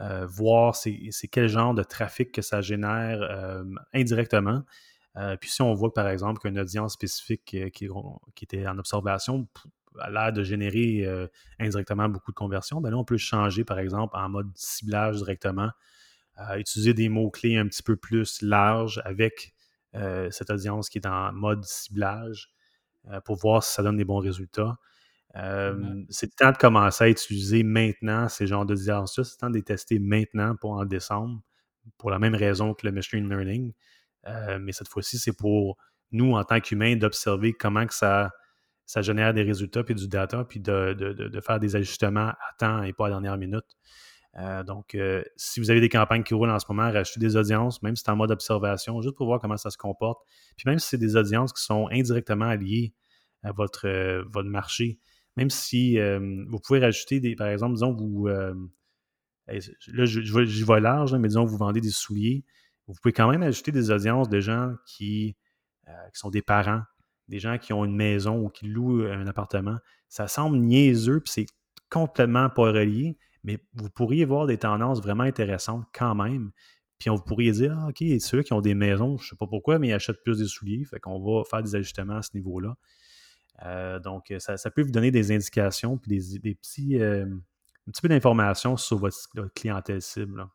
euh, 0.00 0.24
voir 0.26 0.76
c'est 0.76 1.10
quel 1.32 1.48
genre 1.48 1.74
de 1.74 1.82
trafic 1.82 2.30
que 2.30 2.42
ça 2.42 2.60
génère 2.60 3.20
indirectement. 3.92 4.62
puis 5.40 5.50
si 5.50 5.60
on 5.60 5.74
voit 5.74 5.92
par 5.92 6.08
exemple 6.08 6.38
qu'une 6.40 6.60
audience 6.60 6.92
spécifique 6.92 7.44
qui, 7.44 7.88
était 8.42 8.68
en 8.68 8.78
observation 8.78 9.48
a 9.98 10.10
l'air 10.10 10.32
de 10.32 10.44
générer 10.44 11.28
indirectement 11.58 12.08
beaucoup 12.08 12.30
de 12.30 12.36
conversions, 12.36 12.80
ben 12.80 12.90
là, 12.90 12.98
on 12.98 13.04
peut 13.04 13.16
changer 13.16 13.64
par 13.64 13.80
exemple 13.80 14.16
en 14.16 14.28
mode 14.28 14.50
ciblage 14.54 15.16
directement 15.16 15.70
à 16.38 16.58
utiliser 16.58 16.94
des 16.94 17.08
mots-clés 17.08 17.56
un 17.56 17.66
petit 17.66 17.82
peu 17.82 17.96
plus 17.96 18.40
larges 18.42 19.02
avec 19.04 19.54
euh, 19.94 20.30
cette 20.30 20.50
audience 20.50 20.88
qui 20.88 20.98
est 20.98 21.06
en 21.06 21.32
mode 21.32 21.64
ciblage 21.64 22.48
euh, 23.10 23.20
pour 23.20 23.36
voir 23.36 23.62
si 23.62 23.74
ça 23.74 23.82
donne 23.82 23.96
des 23.96 24.04
bons 24.04 24.18
résultats. 24.18 24.76
Euh, 25.36 26.04
c'est 26.08 26.26
le 26.26 26.36
temps 26.36 26.52
de 26.52 26.56
commencer 26.56 27.04
à 27.04 27.08
utiliser 27.08 27.62
maintenant 27.62 28.28
ces 28.28 28.46
genres 28.46 28.66
d'audience-là. 28.66 29.24
C'est 29.24 29.34
le 29.34 29.38
temps 29.38 29.50
de 29.50 29.56
les 29.56 29.62
tester 29.62 29.98
maintenant, 29.98 30.54
pas 30.56 30.68
en 30.68 30.84
décembre, 30.84 31.40
pour 31.98 32.10
la 32.10 32.18
même 32.18 32.34
raison 32.34 32.72
que 32.72 32.86
le 32.86 32.92
machine 32.92 33.28
learning. 33.28 33.72
mais 34.60 34.72
cette 34.72 34.88
fois-ci, 34.88 35.18
c'est 35.18 35.36
pour 35.36 35.76
nous, 36.12 36.34
en 36.34 36.44
tant 36.44 36.60
qu'humains, 36.60 36.96
d'observer 36.96 37.52
comment 37.52 37.86
que 37.86 37.94
ça, 37.94 38.30
ça 38.86 39.02
génère 39.02 39.34
des 39.34 39.42
résultats 39.42 39.84
puis 39.84 39.94
du 39.94 40.08
data, 40.08 40.44
puis 40.44 40.60
de, 40.60 40.94
de, 40.94 41.40
faire 41.40 41.60
des 41.60 41.76
ajustements 41.76 42.28
à 42.28 42.52
temps 42.58 42.82
et 42.82 42.92
pas 42.92 43.06
à 43.06 43.08
la 43.08 43.14
dernière 43.16 43.36
minute. 43.36 43.66
Euh, 44.38 44.62
donc, 44.62 44.94
euh, 44.94 45.22
si 45.36 45.58
vous 45.58 45.70
avez 45.70 45.80
des 45.80 45.88
campagnes 45.88 46.22
qui 46.22 46.34
roulent 46.34 46.50
en 46.50 46.58
ce 46.58 46.66
moment, 46.68 46.90
rachetez 46.92 47.18
des 47.18 47.36
audiences, 47.36 47.82
même 47.82 47.96
si 47.96 48.04
c'est 48.04 48.10
en 48.10 48.16
mode 48.16 48.30
observation, 48.30 49.02
juste 49.02 49.16
pour 49.16 49.26
voir 49.26 49.40
comment 49.40 49.56
ça 49.56 49.70
se 49.70 49.78
comporte. 49.78 50.22
Puis 50.56 50.64
même 50.66 50.78
si 50.78 50.88
c'est 50.88 50.98
des 50.98 51.16
audiences 51.16 51.52
qui 51.52 51.62
sont 51.62 51.88
indirectement 51.90 52.54
liées 52.54 52.94
à 53.42 53.52
votre, 53.52 53.88
votre 54.30 54.48
marché, 54.48 54.98
même 55.36 55.50
si 55.50 55.98
vous 55.98 56.58
pouvez 56.60 56.80
rajouter 56.80 57.20
des, 57.20 57.36
par 57.36 57.48
exemple, 57.48 57.74
disons, 57.74 57.92
vous, 57.92 58.26
là, 58.26 58.52
je, 59.46 60.64
vais 60.64 60.80
large, 60.80 61.14
mais 61.14 61.28
disons, 61.28 61.44
vous 61.44 61.56
vendez 61.56 61.80
des 61.80 61.90
souliers, 61.90 62.44
vous 62.86 62.94
pouvez 63.00 63.12
quand 63.12 63.30
même 63.30 63.42
ajouter 63.42 63.70
des 63.70 63.90
audiences 63.90 64.28
de 64.28 64.40
gens 64.40 64.72
qui, 64.86 65.36
qui 65.86 66.18
sont 66.18 66.30
des 66.30 66.42
parents, 66.42 66.82
des 67.28 67.38
gens 67.38 67.58
qui 67.58 67.72
ont 67.72 67.84
une 67.84 67.94
maison 67.94 68.38
ou 68.44 68.48
qui 68.48 68.66
louent 68.66 69.04
un 69.04 69.26
appartement. 69.26 69.78
Ça 70.08 70.26
semble 70.26 70.58
niaiseux, 70.58 71.20
puis 71.20 71.32
c'est 71.32 71.46
complètement 71.90 72.50
pas 72.50 72.72
relié, 72.72 73.16
mais 73.44 73.58
vous 73.74 73.90
pourriez 73.90 74.24
voir 74.24 74.46
des 74.46 74.58
tendances 74.58 75.00
vraiment 75.00 75.24
intéressantes 75.24 75.84
quand 75.92 76.14
même. 76.14 76.50
Puis 76.98 77.10
on 77.10 77.14
vous 77.14 77.22
pourriez 77.22 77.52
dire, 77.52 77.76
ah, 77.78 77.88
OK, 77.88 78.02
ceux 78.20 78.42
qui 78.42 78.52
ont 78.52 78.60
des 78.60 78.74
maisons, 78.74 79.16
je 79.18 79.24
ne 79.24 79.28
sais 79.28 79.36
pas 79.36 79.46
pourquoi, 79.46 79.78
mais 79.78 79.88
ils 79.88 79.92
achètent 79.92 80.22
plus 80.22 80.38
des 80.38 80.46
souliers. 80.46 80.84
Fait 80.84 80.98
qu'on 80.98 81.20
va 81.20 81.44
faire 81.44 81.62
des 81.62 81.76
ajustements 81.76 82.16
à 82.16 82.22
ce 82.22 82.30
niveau-là. 82.34 82.76
Euh, 83.64 83.98
donc, 83.98 84.32
ça, 84.38 84.56
peut 84.70 84.82
vous 84.82 84.90
donner 84.90 85.10
des 85.10 85.32
indications 85.32 85.96
puis 85.96 86.18
des, 86.40 86.54
petits, 86.54 86.98
euh, 87.00 87.24
un 87.24 87.90
petit 87.90 88.02
peu 88.02 88.08
d'informations 88.08 88.76
sur 88.76 88.98
votre, 88.98 89.16
clientèle 89.54 90.02
cible. 90.02 90.46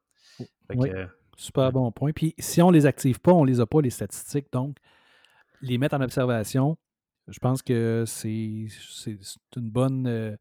oui, 0.75 0.89
euh, 0.89 1.07
super 1.37 1.71
bon 1.71 1.91
point. 1.91 2.11
Puis 2.11 2.33
si 2.39 2.61
on 2.61 2.71
ne 2.71 2.75
les 2.75 2.85
active 2.85 3.19
pas, 3.19 3.31
on 3.31 3.45
ne 3.45 3.49
les 3.49 3.59
a 3.59 3.65
pas, 3.65 3.81
les 3.81 3.89
statistiques. 3.89 4.51
Donc, 4.51 4.77
les 5.61 5.77
mettre 5.77 5.95
en 5.95 6.01
observation, 6.01 6.77
je 7.27 7.39
pense 7.39 7.61
que 7.61 8.03
c'est 8.05 8.67
une 9.55 9.69
bonne 9.69 10.37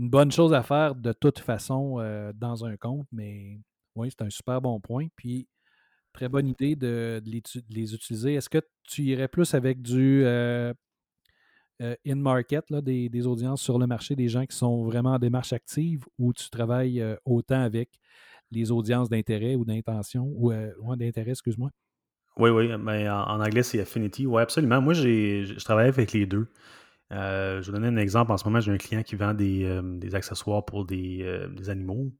une 0.00 0.08
bonne 0.08 0.32
chose 0.32 0.54
à 0.54 0.62
faire 0.62 0.94
de 0.94 1.12
toute 1.12 1.38
façon 1.40 1.96
euh, 1.98 2.32
dans 2.34 2.64
un 2.64 2.76
compte, 2.78 3.06
mais 3.12 3.60
oui, 3.94 4.08
c'est 4.10 4.24
un 4.24 4.30
super 4.30 4.60
bon 4.62 4.80
point. 4.80 5.08
Puis, 5.14 5.46
très 6.14 6.28
bonne 6.28 6.48
idée 6.48 6.74
de, 6.74 7.22
les, 7.24 7.94
utiliser. 7.94 8.34
Est-ce 8.34 8.48
que 8.48 8.62
tu 8.82 9.02
irais 9.02 9.28
plus 9.28 9.52
avec 9.52 9.82
du 9.82 10.22
euh, 10.24 10.72
euh, 11.82 11.94
in-market, 12.06 12.72
des, 12.72 13.10
des, 13.10 13.26
audiences 13.26 13.60
sur 13.60 13.78
le 13.78 13.86
marché, 13.86 14.16
des 14.16 14.28
gens 14.28 14.46
qui 14.46 14.56
sont 14.56 14.84
vraiment 14.84 15.12
en 15.12 15.18
démarche 15.18 15.52
active, 15.52 16.06
ou 16.18 16.32
tu 16.32 16.48
travailles 16.48 17.04
autant 17.26 17.60
avec 17.60 17.90
les 18.50 18.70
audiences 18.70 19.10
d'intérêt 19.10 19.54
ou 19.54 19.66
d'intention, 19.66 20.32
ou 20.34 20.50
d'intérêt, 20.96 21.32
excuse-moi? 21.32 21.70
Oui, 22.38 22.48
oui, 22.48 22.70
mais 22.78 23.08
en, 23.08 23.38
anglais, 23.38 23.62
c'est 23.62 23.80
Affinity. 23.80 24.26
Oui, 24.26 24.40
absolument. 24.40 24.80
Moi, 24.80 24.94
je 24.94 25.62
travaille 25.62 25.88
avec 25.88 26.12
les 26.12 26.24
deux. 26.24 26.48
Euh, 27.12 27.60
je 27.60 27.70
vais 27.70 27.78
donner 27.78 27.88
un 27.88 27.96
exemple. 27.96 28.30
En 28.32 28.36
ce 28.36 28.44
moment, 28.44 28.60
j'ai 28.60 28.72
un 28.72 28.78
client 28.78 29.02
qui 29.02 29.16
vend 29.16 29.34
des, 29.34 29.64
euh, 29.64 29.98
accessoires 30.12 30.64
pour 30.64 30.84
des, 30.84 31.22
euh, 31.22 31.48
animaux, 31.68 32.12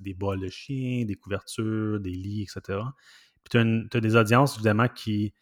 des 0.00 0.14
bols 0.14 0.40
de 0.40 0.48
chiens, 0.48 1.04
des 1.04 1.14
couvertures, 1.14 2.00
des 2.00 2.10
lits, 2.10 2.42
etc. 2.42 2.78
Puis 3.44 3.50
tu 3.50 3.96
as, 3.96 4.00
des 4.00 4.16
audiences, 4.16 4.56
évidemment, 4.56 4.88
qui, 4.88 5.34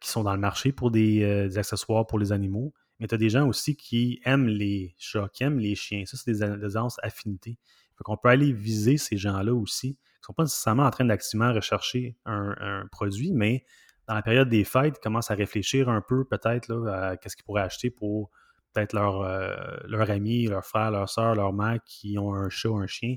sont 0.00 0.22
dans 0.22 0.34
le 0.34 0.40
marché 0.40 0.72
pour 0.72 0.90
des, 0.90 1.58
accessoires 1.58 2.06
pour 2.06 2.18
les 2.18 2.32
animaux, 2.32 2.72
mais 3.00 3.08
tu 3.08 3.14
as 3.14 3.18
des 3.18 3.30
gens 3.30 3.48
aussi 3.48 3.76
qui 3.76 4.20
aiment 4.24 4.48
les 4.48 4.94
chats, 4.98 5.28
qui 5.32 5.44
aiment 5.44 5.58
les 5.58 5.74
chiens. 5.74 6.04
Ça, 6.06 6.16
c'est 6.16 6.32
des, 6.32 6.42
audiences 6.42 6.98
affinités. 7.02 7.58
Fait 7.96 8.04
qu'on 8.04 8.16
peut 8.16 8.28
aller 8.28 8.52
viser 8.52 8.96
ces 8.96 9.16
gens-là 9.16 9.52
aussi, 9.52 9.94
qui 9.94 10.20
ne 10.22 10.26
sont 10.26 10.32
pas 10.34 10.44
nécessairement 10.44 10.84
en 10.84 10.90
train 10.90 11.04
d'activement 11.04 11.52
rechercher 11.52 12.16
un 12.24 12.86
produit, 12.92 13.32
mais 13.32 13.64
dans 14.08 14.14
la 14.14 14.22
période 14.22 14.48
des 14.48 14.64
fêtes, 14.64 14.98
commencent 15.00 15.30
à 15.30 15.34
réfléchir 15.34 15.88
un 15.88 16.00
peu 16.00 16.24
peut-être 16.24 16.88
à 16.88 17.16
qu'est-ce 17.16 17.36
qu'ils 17.36 17.44
pourraient 17.44 17.62
acheter 17.62 17.90
pour 17.90 18.30
peut-être 18.72 18.94
leur, 18.94 19.20
euh, 19.20 19.54
leur 19.86 20.10
ami, 20.10 20.46
leur 20.46 20.64
frère, 20.64 20.90
leur 20.90 21.08
soeur, 21.08 21.34
leur 21.34 21.52
mère 21.52 21.78
qui 21.84 22.18
ont 22.18 22.34
un 22.34 22.48
chat 22.48 22.70
ou 22.70 22.78
un 22.78 22.86
chien. 22.86 23.16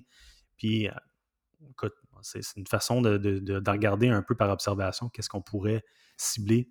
Puis, 0.57 0.89
euh, 0.89 0.93
écoute, 1.69 1.93
c'est 2.21 2.41
une 2.57 2.67
façon 2.67 3.01
de, 3.01 3.69
regarder 3.69 4.09
un 4.09 4.21
peu 4.21 4.35
par 4.35 4.49
observation 4.49 5.09
qu'est-ce 5.09 5.29
qu'on 5.29 5.41
pourrait 5.41 5.83
cibler. 6.17 6.69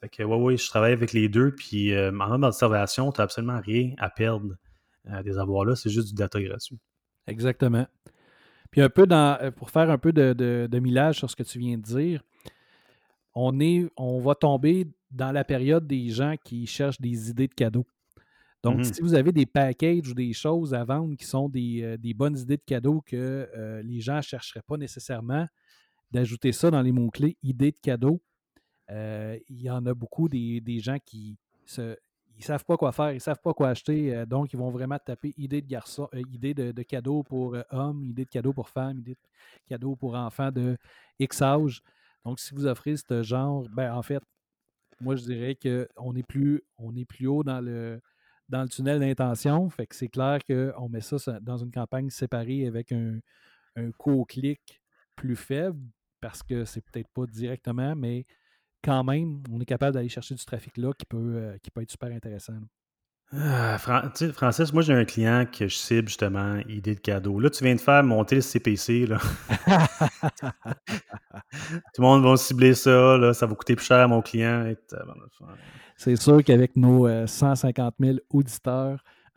Fait 0.00 0.08
que, 0.08 0.22
ouais, 0.22 0.36
ouais, 0.36 0.56
je 0.56 0.68
travaille 0.68 0.92
avec 0.92 1.12
les 1.12 1.28
deux, 1.28 1.54
puis 1.54 1.92
euh, 1.92 2.10
en 2.18 2.28
termes 2.28 2.40
d'observation, 2.40 3.12
tu 3.12 3.20
n'as 3.20 3.24
absolument 3.24 3.60
rien 3.60 3.92
à 3.98 4.10
perdre 4.10 4.56
des 5.24 5.38
avoirs-là, 5.38 5.74
c'est 5.74 5.88
juste 5.88 6.08
du 6.08 6.14
data 6.14 6.40
gratuit. 6.40 6.78
Exactement. 7.26 7.86
Puis 8.70 8.82
un 8.82 8.90
peu 8.90 9.06
dans, 9.06 9.52
pour 9.56 9.70
faire 9.70 9.88
un 9.88 9.96
peu 9.96 10.12
de, 10.12 10.34
de, 10.34 10.78
millage 10.78 11.16
sur 11.16 11.30
ce 11.30 11.36
que 11.36 11.42
tu 11.42 11.58
viens 11.58 11.78
de 11.78 11.82
dire, 11.82 12.22
on, 13.40 13.60
est, 13.60 13.88
on 13.96 14.18
va 14.18 14.34
tomber 14.34 14.88
dans 15.12 15.30
la 15.30 15.44
période 15.44 15.86
des 15.86 16.08
gens 16.08 16.34
qui 16.44 16.66
cherchent 16.66 17.00
des 17.00 17.30
idées 17.30 17.46
de 17.46 17.54
cadeaux. 17.54 17.86
Donc, 18.64 18.80
mm-hmm. 18.80 18.92
si 18.92 19.00
vous 19.00 19.14
avez 19.14 19.30
des 19.30 19.46
packages 19.46 20.08
ou 20.08 20.14
des 20.14 20.32
choses 20.32 20.74
à 20.74 20.84
vendre 20.84 21.14
qui 21.16 21.24
sont 21.24 21.48
des, 21.48 21.82
euh, 21.84 22.14
bonnes 22.16 22.36
idées 22.36 22.56
de 22.56 22.64
cadeaux 22.66 23.00
que 23.06 23.48
euh, 23.56 23.80
les 23.82 24.00
gens 24.00 24.16
ne 24.16 24.22
chercheraient 24.22 24.64
pas 24.66 24.76
nécessairement, 24.76 25.46
d'ajouter 26.10 26.50
ça 26.50 26.70
dans 26.70 26.82
les 26.82 26.90
mots-clés 26.90 27.36
idées 27.44 27.70
de 27.70 27.78
cadeaux. 27.80 28.20
Euh, 28.90 29.38
il 29.48 29.62
y 29.62 29.70
en 29.70 29.86
a 29.86 29.94
beaucoup 29.94 30.28
des, 30.28 30.80
gens 30.80 30.96
qui 31.04 31.36
ne 31.76 31.94
savent 32.40 32.64
pas 32.64 32.76
quoi 32.76 32.90
faire, 32.90 33.12
ils 33.12 33.16
ne 33.16 33.20
savent 33.20 33.40
pas 33.40 33.54
quoi 33.54 33.68
acheter, 33.68 34.24
donc 34.26 34.52
ils 34.52 34.56
vont 34.56 34.70
vraiment 34.70 34.98
taper 34.98 35.32
idées 35.36 35.62
de 35.62 35.68
garçon, 35.68 36.08
idées 36.12 36.54
de, 36.54 36.72
de, 36.72 36.82
cadeaux 36.82 37.22
pour 37.22 37.56
hommes, 37.70 38.02
idées 38.04 38.24
de 38.24 38.30
cadeaux 38.30 38.54
pour 38.54 38.68
femmes, 38.68 38.98
idées 38.98 39.14
de 39.14 39.68
cadeaux 39.68 39.94
pour 39.94 40.16
enfants 40.16 40.50
de 40.50 40.76
X 41.20 41.42
âge. 41.42 41.82
Donc, 42.24 42.40
si 42.40 42.54
vous 42.54 42.66
offrez 42.66 42.96
ce 42.96 43.22
genre, 43.22 43.66
ben, 43.70 43.92
en 43.94 44.02
fait, 44.02 44.22
moi, 45.00 45.16
je 45.16 45.24
dirais 45.24 45.56
qu'on 45.56 46.14
est 46.14 46.26
plus, 46.26 46.62
est 46.96 47.04
plus 47.04 47.26
haut 47.26 47.44
dans 47.44 47.60
le, 47.60 48.00
dans 48.48 48.62
le 48.62 48.68
tunnel 48.68 49.00
d'intention. 49.00 49.68
Fait 49.70 49.86
que 49.86 49.94
c'est 49.94 50.08
clair 50.08 50.40
qu'on 50.44 50.88
met 50.88 51.00
ça 51.00 51.40
dans 51.40 51.56
une 51.56 51.70
campagne 51.70 52.10
séparée 52.10 52.66
avec 52.66 52.92
un, 52.92 53.18
un 53.76 53.90
co-clic 53.92 54.80
plus 55.14 55.36
faible 55.36 55.80
parce 56.20 56.42
que 56.42 56.64
c'est 56.64 56.80
peut-être 56.80 57.08
pas 57.08 57.26
directement, 57.26 57.94
mais 57.94 58.26
quand 58.82 59.04
même, 59.04 59.42
on 59.50 59.60
est 59.60 59.66
capable 59.66 59.94
d'aller 59.94 60.08
chercher 60.08 60.34
du 60.34 60.44
trafic 60.44 60.76
là 60.76 60.92
qui 60.92 61.06
peut, 61.06 61.36
euh, 61.36 61.58
qui 61.62 61.70
peut 61.70 61.82
être 61.82 61.90
super 61.90 62.10
intéressant. 62.10 62.58
Ah, 63.36 63.76
Francis, 63.78 64.72
moi 64.72 64.80
j'ai 64.82 64.94
un 64.94 65.04
client 65.04 65.44
que 65.44 65.68
je 65.68 65.76
cible 65.76 66.08
justement, 66.08 66.56
idée 66.66 66.94
de 66.94 67.00
cadeau. 67.00 67.38
Là, 67.38 67.50
tu 67.50 67.62
viens 67.62 67.74
de 67.74 67.80
faire 67.80 68.02
monter 68.02 68.36
le 68.36 68.40
CPC. 68.40 69.06
Là. 69.06 69.18
Tout 71.94 72.00
le 72.00 72.02
monde 72.02 72.24
va 72.24 72.38
cibler 72.38 72.72
ça, 72.72 73.18
là, 73.18 73.34
ça 73.34 73.44
va 73.44 73.54
coûter 73.54 73.76
plus 73.76 73.84
cher 73.84 73.98
à 73.98 74.06
mon 74.06 74.22
client. 74.22 74.72
C'est 75.96 76.16
sûr 76.16 76.42
qu'avec 76.42 76.74
nos 76.74 77.06
150 77.26 77.94
euh, 78.00 78.06
000 78.06 78.18
auditeurs. 78.30 79.04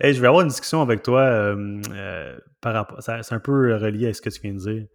je 0.00 0.20
vais 0.20 0.26
avoir 0.26 0.40
une 0.40 0.48
discussion 0.48 0.80
avec 0.80 1.02
toi 1.02 1.20
euh, 1.20 2.38
par 2.62 2.72
rapport. 2.72 3.02
C'est 3.02 3.34
un 3.34 3.40
peu 3.40 3.76
relié 3.76 4.08
à 4.08 4.14
ce 4.14 4.22
que 4.22 4.30
tu 4.30 4.40
viens 4.40 4.54
de 4.54 4.58
dire. 4.58 4.86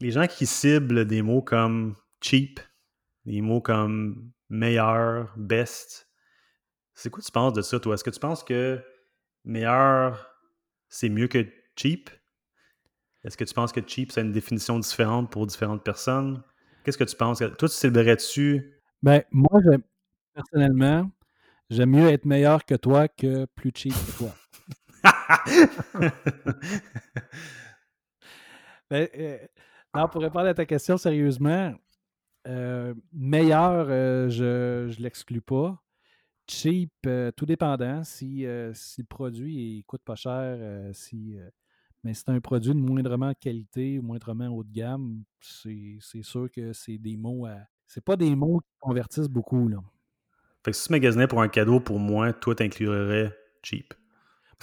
les 0.00 0.10
gens 0.10 0.26
qui 0.26 0.44
ciblent 0.44 1.06
des 1.06 1.22
mots 1.22 1.40
comme 1.40 1.96
cheap, 2.20 2.60
des 3.28 3.40
mots 3.42 3.60
comme 3.60 4.32
meilleur, 4.48 5.34
best. 5.36 6.08
C'est 6.94 7.10
quoi 7.10 7.22
tu 7.22 7.30
penses 7.30 7.52
de 7.52 7.60
ça, 7.60 7.78
toi? 7.78 7.92
Est-ce 7.94 8.02
que 8.02 8.08
tu 8.08 8.18
penses 8.18 8.42
que 8.42 8.82
meilleur, 9.44 10.34
c'est 10.88 11.10
mieux 11.10 11.28
que 11.28 11.46
cheap? 11.76 12.08
Est-ce 13.22 13.36
que 13.36 13.44
tu 13.44 13.52
penses 13.52 13.72
que 13.72 13.80
cheap, 13.86 14.12
c'est 14.12 14.22
une 14.22 14.32
définition 14.32 14.78
différente 14.78 15.30
pour 15.30 15.46
différentes 15.46 15.84
personnes? 15.84 16.42
Qu'est-ce 16.82 16.96
que 16.96 17.04
tu 17.04 17.16
penses? 17.16 17.40
Toi, 17.40 17.68
tu 17.68 17.68
célébrerais-tu? 17.68 18.80
Ben, 19.02 19.22
moi, 19.30 19.60
personnellement, 20.32 21.10
j'aime 21.68 21.90
mieux 21.90 22.08
être 22.08 22.24
meilleur 22.24 22.64
que 22.64 22.76
toi 22.76 23.08
que 23.08 23.44
plus 23.44 23.72
cheap 23.74 23.92
que 23.92 24.18
toi. 24.18 24.34
ben, 28.90 29.06
euh, 29.18 29.38
non, 29.94 30.08
pour 30.08 30.22
répondre 30.22 30.46
à 30.46 30.54
ta 30.54 30.64
question 30.64 30.96
sérieusement, 30.96 31.74
euh, 32.46 32.94
meilleur, 33.12 33.86
euh, 33.88 34.28
je 34.28 34.86
ne 34.86 35.02
l'exclus 35.02 35.40
pas. 35.40 35.82
Cheap, 36.48 36.92
euh, 37.06 37.30
tout 37.32 37.46
dépendant. 37.46 38.02
Si, 38.04 38.46
si, 38.72 39.00
le 39.00 39.06
produit 39.06 39.78
ne 39.78 39.82
coûte 39.82 40.02
pas 40.04 40.14
cher, 40.14 40.90
si, 40.94 41.36
mais 42.04 42.14
c'est 42.14 42.28
un 42.30 42.40
produit 42.40 42.70
de 42.70 42.80
moindrement 42.80 43.34
qualité 43.34 43.98
ou 43.98 44.02
moindrement 44.02 44.48
haut 44.48 44.64
de 44.64 44.72
gamme, 44.72 45.24
c'est 45.40 46.22
sûr 46.22 46.48
que 46.50 46.72
c'est 46.72 46.98
des 46.98 47.16
mots 47.16 47.46
à. 47.46 47.56
C'est 47.86 48.04
pas 48.04 48.16
des 48.16 48.34
mots 48.36 48.60
qui 48.60 48.76
convertissent 48.80 49.30
beaucoup. 49.30 49.66
Là. 49.66 49.78
Fait 50.62 50.72
que 50.72 50.76
si 50.76 50.86
tu 50.86 50.92
magasinais 50.92 51.26
pour 51.26 51.40
un 51.40 51.48
cadeau 51.48 51.80
pour 51.80 51.98
moi, 51.98 52.34
toi, 52.34 52.54
t'inclurais 52.54 53.34
cheap. 53.62 53.94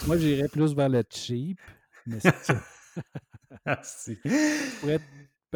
Moi, 0.06 0.16
j'irais 0.16 0.48
plus 0.48 0.74
vers 0.74 0.88
le 0.88 1.02
cheap, 1.08 1.60
mais 2.06 2.20
c'est. 2.20 2.32
Ah, 3.64 3.80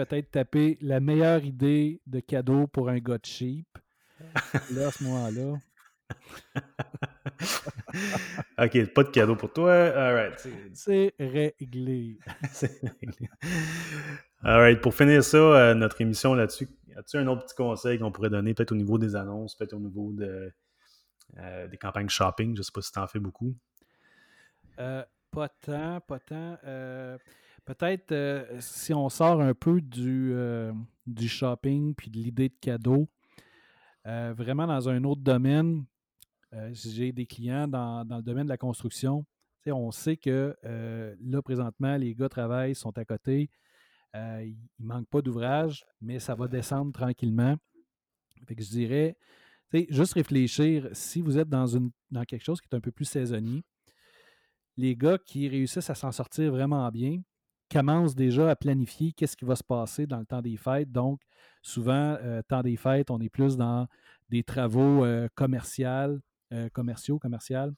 peut-être 0.05 0.31
taper 0.31 0.79
la 0.81 0.99
meilleure 0.99 1.45
idée 1.45 2.01
de 2.07 2.21
cadeau 2.21 2.67
pour 2.67 2.89
un 2.89 2.99
gars 2.99 3.19
cheap. 3.23 3.67
Là, 4.73 4.89
à 4.89 4.91
ce 4.91 5.05
moment-là. 5.05 5.59
ok, 8.59 8.95
pas 8.95 9.05
de 9.05 9.11
cadeau 9.11 9.37
pour 9.37 9.53
toi. 9.53 9.73
All 9.73 10.35
C'est 10.73 11.15
réglé. 11.19 12.19
C'est 12.51 12.81
réglé. 12.83 13.29
All 14.43 14.61
right. 14.61 14.81
Pour 14.81 14.95
finir 14.95 15.23
ça, 15.23 15.37
euh, 15.37 15.75
notre 15.75 16.01
émission 16.01 16.35
là-dessus, 16.35 16.69
as-tu 16.97 17.19
un 17.19 17.27
autre 17.27 17.45
petit 17.45 17.55
conseil 17.55 17.99
qu'on 17.99 18.11
pourrait 18.11 18.31
donner, 18.31 18.55
peut-être 18.55 18.73
au 18.73 18.77
niveau 18.77 18.97
des 18.97 19.17
annonces, 19.17 19.55
peut-être 19.55 19.75
au 19.75 19.81
niveau 19.81 20.13
de, 20.13 20.51
des 21.69 21.77
campagnes 21.77 22.09
shopping? 22.09 22.55
Je 22.55 22.61
ne 22.61 22.63
sais 22.63 22.73
pas 22.73 22.81
si 22.81 22.91
tu 22.91 22.99
en 22.99 23.07
fais 23.07 23.21
beaucoup. 23.21 23.55
pas 24.77 25.49
tant, 25.61 26.01
pas 26.01 26.19
tant. 26.21 26.59
Peut-être 27.65 28.15
si 28.61 28.93
on 28.95 29.09
sort 29.09 29.41
un 29.41 29.55
peu 29.55 29.81
du, 29.81 30.35
du 31.07 31.29
shopping 31.29 31.95
puis 31.95 32.11
de 32.11 32.17
l'idée 32.19 32.49
de 32.49 32.57
cadeau, 32.61 33.09
vraiment 34.05 34.67
dans 34.67 34.89
un 34.89 35.05
autre 35.05 35.21
domaine, 35.21 35.85
j'ai 36.73 37.13
des 37.13 37.27
clients 37.27 37.69
dans, 37.69 38.05
le 38.09 38.23
domaine 38.23 38.45
de 38.45 38.49
la 38.49 38.59
construction. 38.59 39.25
on 39.67 39.91
sait 39.91 40.17
que 40.17 40.57
là, 40.63 41.43
présentement, 41.43 41.97
les 41.97 42.15
gars 42.15 42.29
travaillent, 42.29 42.75
sont 42.75 42.97
à 42.99 43.05
côté. 43.05 43.51
il 44.15 44.57
ne 44.79 44.87
manque 44.87 45.09
pas 45.09 45.23
d'ouvrage, 45.23 45.85
mais 46.01 46.19
ça 46.19 46.35
va 46.35 46.49
descendre 46.49 46.93
tranquillement. 46.93 47.57
Fait 48.47 48.55
que 48.55 48.63
je 48.63 48.71
dirais, 48.71 49.17
juste 49.73 50.15
réfléchir, 50.15 50.89
si 50.93 51.21
vous 51.21 51.39
êtes 51.39 51.49
dans, 51.49 51.67
une, 51.67 51.91
dans 52.11 52.25
quelque 52.25 52.45
chose 52.45 52.61
qui 52.61 52.69
est 52.71 52.77
un 52.77 52.81
peu 52.81 52.91
plus 52.91 53.05
saisonnier, 53.05 53.63
les 54.77 54.97
gars 54.97 55.19
qui 55.19 55.49
réussissent 55.49 55.91
à 55.91 55.95
s'en 55.95 56.13
sortir 56.13 56.51
vraiment 56.51 56.89
bien 56.91 57.21
commencent 57.71 58.15
déjà 58.15 58.51
à 58.51 58.57
planifier 58.57 59.13
qu'est-ce 59.13 59.37
qui 59.37 59.45
va 59.45 59.57
se 59.57 59.65
passer 59.65 60.07
dans 60.07 60.19
le 60.19 60.27
temps 60.27 60.43
des 60.43 60.57
fêtes. 60.57 60.91
Donc, 60.91 61.21
souvent, 61.63 62.17
temps 62.49 62.63
des 62.63 62.77
fêtes, 62.77 63.11
on 63.11 63.21
est 63.21 63.29
plus 63.29 63.57
dans 63.57 63.87
des 64.29 64.43
travaux 64.43 65.05
commerciaux, 65.35 66.21
euh, 66.53 66.69
commerciaux, 66.71 67.21
commerciales. 67.21 67.73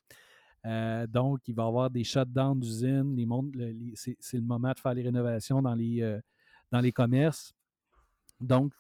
Euh, 0.64 1.06
donc, 1.06 1.40
il 1.46 1.54
va 1.54 1.64
y 1.64 1.66
avoir 1.66 1.90
des 1.90 2.04
shutdowns 2.04 2.58
d'usines. 2.58 3.14
Les, 3.14 3.92
c'est, 3.96 4.16
le 4.32 4.40
moment 4.40 4.72
de 4.72 4.78
faire 4.78 4.94
les 4.94 5.02
rénovations 5.02 5.60
dans 5.60 5.74
les, 5.74 6.00
euh, 6.00 6.18
les 6.80 6.92
commerces. 6.92 7.52
Donc, 8.40 8.72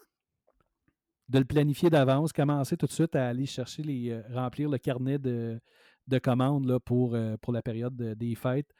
de 1.28 1.38
le 1.38 1.44
planifier 1.44 1.90
d'avance, 1.90 2.32
commencer 2.32 2.74
tout 2.78 2.86
de 2.86 2.92
suite 2.92 3.14
à 3.16 3.28
aller 3.28 3.44
chercher 3.44 3.82
les, 3.82 4.18
remplir 4.30 4.70
le 4.70 4.78
carnet 4.78 5.18
de, 5.18 5.60
commandes 6.22 6.78
pour 6.78 7.14
la 7.14 7.62
période 7.62 7.94
des 7.94 8.34
fêtes 8.34 8.72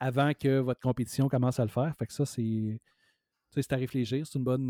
avant 0.00 0.32
que 0.34 0.58
votre 0.58 0.80
compétition 0.80 1.28
commence 1.28 1.60
à 1.60 1.64
le 1.64 1.70
faire. 1.70 1.94
Fait 1.98 2.06
que 2.06 2.12
ça, 2.12 2.26
c'est, 2.26 2.80
c'est 3.50 3.72
à 3.72 3.76
réfléchir. 3.76 4.26
C'est 4.26 4.38
une 4.38 4.44
bonne. 4.44 4.68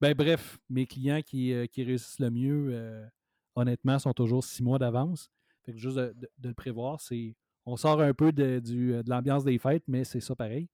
ben, 0.00 0.14
bref, 0.14 0.58
mes 0.68 0.86
clients 0.86 1.22
qui, 1.22 1.54
qui 1.72 1.84
réussissent 1.84 2.20
le 2.20 2.30
mieux 2.30 3.08
honnêtement, 3.54 3.98
sont 3.98 4.12
toujours 4.12 4.44
six 4.44 4.62
mois 4.62 4.78
d'avance. 4.78 5.30
Fait 5.64 5.72
que 5.72 5.78
juste 5.78 5.96
de, 5.96 6.28
le 6.42 6.54
prévoir, 6.54 7.00
c'est. 7.00 7.36
On 7.66 7.76
sort 7.76 8.00
un 8.02 8.12
peu 8.12 8.30
de, 8.30 8.60
euh, 8.68 9.02
de 9.02 9.08
l'ambiance 9.08 9.42
des 9.42 9.58
fêtes, 9.58 9.84
mais 9.88 10.04
c'est 10.04 10.20
ça 10.20 10.36
pareil. 10.36 10.68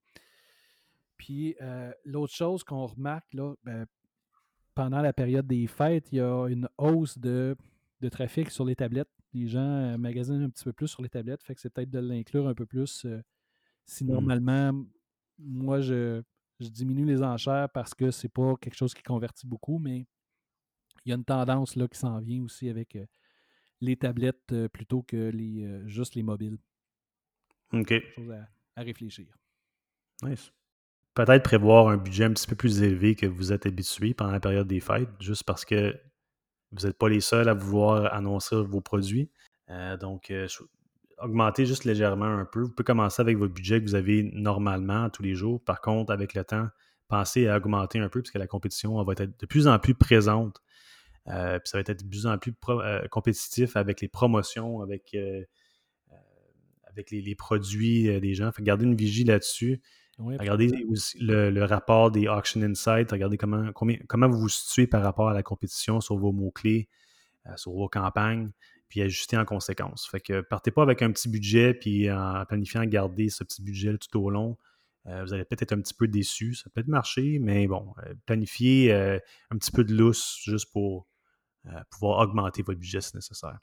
Puis 1.16 1.54
euh, 1.60 1.92
l'autre 2.04 2.34
chose 2.34 2.64
qu'on 2.64 2.86
remarque, 2.86 3.32
là, 3.32 3.54
ben, 3.62 3.86
pendant 4.74 5.00
la 5.00 5.12
période 5.12 5.46
des 5.46 5.68
fêtes, 5.68 6.08
il 6.10 6.16
y 6.16 6.20
a 6.20 6.48
une 6.48 6.68
hausse 6.78 7.16
de, 7.16 7.56
trafic 8.10 8.50
sur 8.50 8.64
les 8.64 8.74
tablettes. 8.74 9.10
Les 9.32 9.46
gens 9.46 9.60
euh, 9.60 9.96
magasinent 9.98 10.42
un 10.42 10.50
petit 10.50 10.64
peu 10.64 10.72
plus 10.72 10.88
sur 10.88 11.02
les 11.02 11.08
tablettes, 11.08 11.44
fait 11.44 11.54
que 11.54 11.60
c'est 11.60 11.70
peut-être 11.70 11.90
de 11.90 12.00
l'inclure 12.00 12.48
un 12.48 12.54
peu 12.54 12.66
plus. 12.66 13.06
Si 13.86 14.04
mmh. 14.04 14.08
normalement, 14.08 14.84
moi, 15.38 15.80
je, 15.80 16.22
je, 16.60 16.68
diminue 16.68 17.04
les 17.04 17.22
enchères 17.22 17.68
parce 17.70 17.94
que 17.94 18.10
c'est 18.10 18.28
pas 18.28 18.54
quelque 18.60 18.76
chose 18.76 18.94
qui 18.94 19.02
convertit 19.02 19.46
beaucoup, 19.46 19.78
mais 19.78 20.06
il 21.04 21.10
y 21.10 21.12
a 21.12 21.16
une 21.16 21.24
tendance 21.24 21.76
là, 21.76 21.88
qui 21.88 21.98
s'en 21.98 22.18
vient 22.20 22.42
aussi 22.42 22.68
avec 22.68 22.96
euh, 22.96 23.06
les 23.80 23.96
tablettes 23.96 24.52
euh, 24.52 24.68
plutôt 24.68 25.02
que 25.02 25.30
les, 25.30 25.64
euh, 25.64 25.86
juste 25.86 26.14
les 26.14 26.22
mobiles. 26.22 26.58
OK. 27.72 27.94
Chose 28.14 28.32
à, 28.32 28.82
réfléchir. 28.82 29.26
Nice. 30.22 30.52
Peut-être 31.14 31.42
prévoir 31.42 31.88
un 31.88 31.96
budget 31.96 32.24
un 32.24 32.32
petit 32.32 32.46
peu 32.46 32.56
plus 32.56 32.82
élevé 32.82 33.14
que 33.14 33.26
vous 33.26 33.52
êtes 33.52 33.66
habitué 33.66 34.14
pendant 34.14 34.32
la 34.32 34.40
période 34.40 34.68
des 34.68 34.80
fêtes, 34.80 35.08
juste 35.20 35.44
parce 35.44 35.64
que 35.64 35.98
vous 36.72 36.86
n'êtes 36.86 36.96
pas 36.96 37.08
les 37.08 37.20
seuls 37.20 37.48
à 37.48 37.54
vouloir 37.54 38.12
annoncer 38.14 38.56
vos 38.56 38.80
produits. 38.80 39.28
donc, 40.00 40.32
augmenter 41.22 41.66
juste 41.66 41.84
légèrement 41.84 42.26
un 42.26 42.44
peu. 42.44 42.62
Vous 42.62 42.70
pouvez 42.70 42.84
commencer 42.84 43.20
avec 43.20 43.36
votre 43.36 43.54
budget 43.54 43.80
que 43.80 43.86
vous 43.86 43.94
avez 43.94 44.22
normalement 44.32 45.10
tous 45.10 45.22
les 45.22 45.34
jours. 45.34 45.62
Par 45.64 45.80
contre, 45.80 46.12
avec 46.12 46.34
le 46.34 46.44
temps, 46.44 46.68
pensez 47.08 47.48
à 47.48 47.56
augmenter 47.56 47.98
un 47.98 48.08
peu 48.08 48.22
puisque 48.22 48.38
la 48.38 48.46
compétition 48.46 49.02
va 49.02 49.12
être 49.16 49.38
de 49.38 49.46
plus 49.46 49.68
en 49.68 49.78
plus 49.78 49.94
présente 49.94 50.60
euh, 51.28 51.58
puis 51.58 51.68
ça 51.68 51.78
va 51.78 51.80
être 51.86 52.02
de 52.02 52.08
plus 52.08 52.26
en 52.26 52.38
plus 52.38 52.54
euh, 52.68 53.06
compétitif 53.08 53.76
avec 53.76 54.00
les 54.00 54.08
promotions, 54.08 54.82
avec, 54.82 55.14
euh, 55.14 55.44
avec 56.86 57.10
les, 57.10 57.34
produits 57.34 58.20
des 58.20 58.34
gens. 58.34 58.50
Fait 58.52 58.62
garder 58.62 58.84
une 58.84 58.96
vigie 58.96 59.24
là-dessus. 59.24 59.80
regardez 60.18 60.84
aussi 60.88 61.18
le, 61.20 61.64
rapport 61.64 62.10
des 62.10 62.28
Auction 62.28 62.62
Insights. 62.62 63.12
Regardez 63.12 63.36
comment, 63.36 63.70
comment 63.72 64.28
vous 64.28 64.40
vous 64.40 64.48
situez 64.48 64.86
par 64.86 65.02
rapport 65.02 65.28
à 65.28 65.34
la 65.34 65.42
compétition 65.42 66.00
sur 66.00 66.16
vos 66.16 66.32
mots-clés, 66.32 66.88
sur 67.56 67.72
vos 67.72 67.88
campagnes, 67.88 68.50
puis 68.90 69.00
ajuster 69.00 69.38
en 69.38 69.46
conséquence. 69.46 70.06
Fait 70.06 70.20
que 70.20 70.42
partez 70.42 70.70
pas 70.70 70.82
avec 70.82 71.00
un 71.00 71.10
petit 71.10 71.30
budget, 71.30 71.72
puis 71.72 72.10
en 72.12 72.44
planifiant 72.44 72.84
garder 72.84 73.30
ce 73.30 73.44
petit 73.44 73.62
budget 73.62 73.96
tout 73.96 74.20
au 74.20 74.28
long. 74.28 74.58
vous 75.06 75.32
allez 75.32 75.44
peut-être 75.44 75.62
être 75.62 75.72
un 75.72 75.80
petit 75.80 75.94
peu 75.94 76.06
déçu. 76.08 76.54
Ça 76.54 76.68
peut 76.68 76.80
être 76.80 76.88
marcher, 76.88 77.38
mais 77.38 77.66
bon, 77.66 77.94
planifiez 78.26 78.92
un 78.92 79.56
petit 79.56 79.70
peu 79.70 79.84
de 79.84 79.94
lousse 79.94 80.38
juste 80.44 80.70
pour 80.72 81.06
euh, 81.66 81.82
pouvoir 81.90 82.20
augmenter 82.20 82.62
votre 82.62 82.80
budget 82.80 83.00
si 83.00 83.14
nécessaire. 83.14 83.58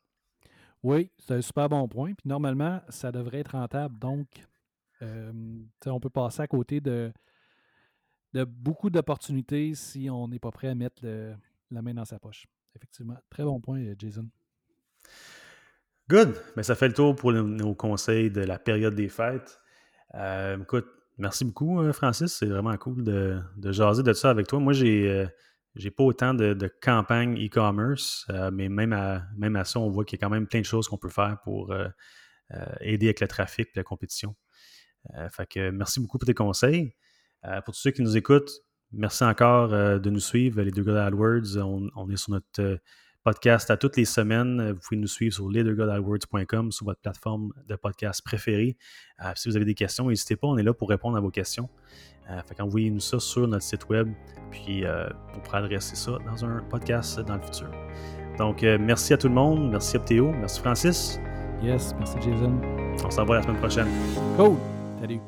Oui, 0.83 1.09
c'est 1.17 1.33
un 1.33 1.41
super 1.41 1.67
bon 1.67 1.87
point. 1.87 2.13
Puis 2.13 2.27
normalement, 2.27 2.81
ça 2.89 3.11
devrait 3.11 3.39
être 3.39 3.53
rentable. 3.53 3.97
Donc, 3.97 4.27
euh, 5.01 5.33
on 5.85 5.99
peut 5.99 6.09
passer 6.09 6.41
à 6.41 6.47
côté 6.47 6.79
de 6.79 7.11
beaucoup 8.45 8.91
d'opportunités 8.91 9.73
si 9.73 10.09
on 10.11 10.27
n'est 10.27 10.37
pas 10.37 10.51
prêt 10.51 10.67
à 10.67 10.75
mettre 10.75 11.03
la 11.71 11.81
main 11.81 11.95
dans 11.95 12.05
sa 12.05 12.19
poche. 12.19 12.45
Effectivement. 12.75 13.17
Très 13.31 13.43
bon 13.43 13.59
point, 13.59 13.83
Jason. 13.97 14.29
Good. 16.09 16.29
Mais 16.29 16.57
ben, 16.57 16.63
ça 16.63 16.75
fait 16.75 16.87
le 16.87 16.93
tour 16.93 17.15
pour 17.15 17.33
nos 17.33 17.75
conseils 17.75 18.31
de 18.31 18.41
la 18.41 18.57
période 18.59 18.95
des 18.95 19.09
fêtes. 19.09 19.59
Euh, 20.15 20.57
écoute, 20.61 20.87
merci 21.17 21.43
beaucoup, 21.43 21.91
Francis. 21.91 22.33
C'est 22.33 22.45
vraiment 22.45 22.75
cool 22.77 23.03
de, 23.03 23.39
de, 23.57 23.71
jaser 23.71 24.03
de 24.03 24.13
ça 24.13 24.29
avec 24.29 24.47
toi. 24.47 24.59
Moi, 24.59 24.73
j'ai 24.73 25.27
j'ai 25.77 25.91
pas 25.91 26.03
autant 26.03 26.33
de, 26.33 26.71
campagnes 26.81 27.37
e-commerce, 27.37 28.25
euh, 28.29 28.51
mais 28.51 28.69
même 28.69 28.93
à, 28.93 29.23
même 29.37 29.55
à 29.55 29.63
ça, 29.63 29.79
on 29.79 29.89
voit 29.89 30.05
qu'il 30.05 30.17
y 30.17 30.21
a 30.21 30.25
quand 30.25 30.31
même 30.31 30.47
plein 30.47 30.61
de 30.61 30.65
choses 30.65 30.87
qu'on 30.87 30.97
peut 30.97 31.09
faire 31.09 31.37
pour 31.43 31.71
euh, 31.71 31.87
euh, 32.53 32.65
aider 32.81 33.07
avec 33.07 33.21
le 33.21 33.27
trafic 33.27 33.67
et 33.67 33.71
la 33.75 33.83
compétition. 33.83 34.35
fait 35.31 35.47
que 35.47 35.69
merci 35.69 35.99
beaucoup 35.99 36.17
pour 36.17 36.25
tes 36.25 36.33
conseils. 36.33 36.93
pour 37.65 37.73
tous 37.73 37.81
ceux 37.81 37.91
qui 37.91 38.01
nous 38.01 38.17
écoutent, 38.17 38.51
merci 38.91 39.23
encore 39.23 39.69
de 39.69 40.09
nous 40.09 40.19
suivre, 40.19 40.61
les 40.61 40.71
deux 40.71 40.83
gars 40.83 41.05
AdWords. 41.05 41.57
On, 41.57 42.09
est 42.09 42.17
sur 42.17 42.31
notre 42.31 42.79
podcast 43.27 43.69
à 43.71 43.75
toutes 43.75 43.97
les 43.97 44.05
semaines. 44.05 44.71
Vous 44.71 44.79
pouvez 44.79 44.95
nous 44.95 45.07
suivre 45.07 45.35
sur 45.35 45.49
leadergodadwords.com, 45.49 46.71
sur 46.71 46.85
votre 46.85 47.01
plateforme 47.01 47.51
de 47.67 47.75
podcast 47.75 48.21
préférée. 48.23 48.77
si 49.35 49.49
vous 49.49 49.57
avez 49.57 49.65
des 49.65 49.73
questions, 49.73 50.07
n'hésitez 50.07 50.37
pas, 50.37 50.47
on 50.47 50.57
est 50.57 50.63
là 50.63 50.73
pour 50.73 50.87
répondre 50.87 51.17
à 51.17 51.19
vos 51.19 51.29
questions. 51.29 51.67
Euh, 52.29 52.41
fait 52.43 52.55
qu'envoyez-nous 52.55 53.01
ça 53.01 53.19
sur 53.19 53.45
notre 53.45 53.63
site 53.63 53.89
web, 53.89 54.07
puis 54.49 54.85
euh, 54.85 55.09
on 55.35 55.41
pourra 55.41 55.57
adresser 55.57 55.97
ça 55.97 56.17
dans 56.25 56.45
un 56.45 56.59
podcast 56.69 57.19
dans 57.19 57.35
le 57.35 57.41
futur. 57.41 57.69
Donc, 58.37 58.63
euh, 58.63 58.77
merci 58.79 59.11
à 59.13 59.17
tout 59.17 59.27
le 59.27 59.33
monde. 59.33 59.71
Merci 59.71 59.97
Optéo. 59.97 60.31
Merci 60.31 60.61
Francis. 60.61 61.19
Yes, 61.61 61.93
merci 61.99 62.15
Jason. 62.21 62.61
On 63.03 63.11
se 63.11 63.19
revoit 63.19 63.35
la 63.35 63.43
semaine 63.43 63.59
prochaine. 63.59 63.87
Cool. 64.37 64.55
Salut. 65.01 65.19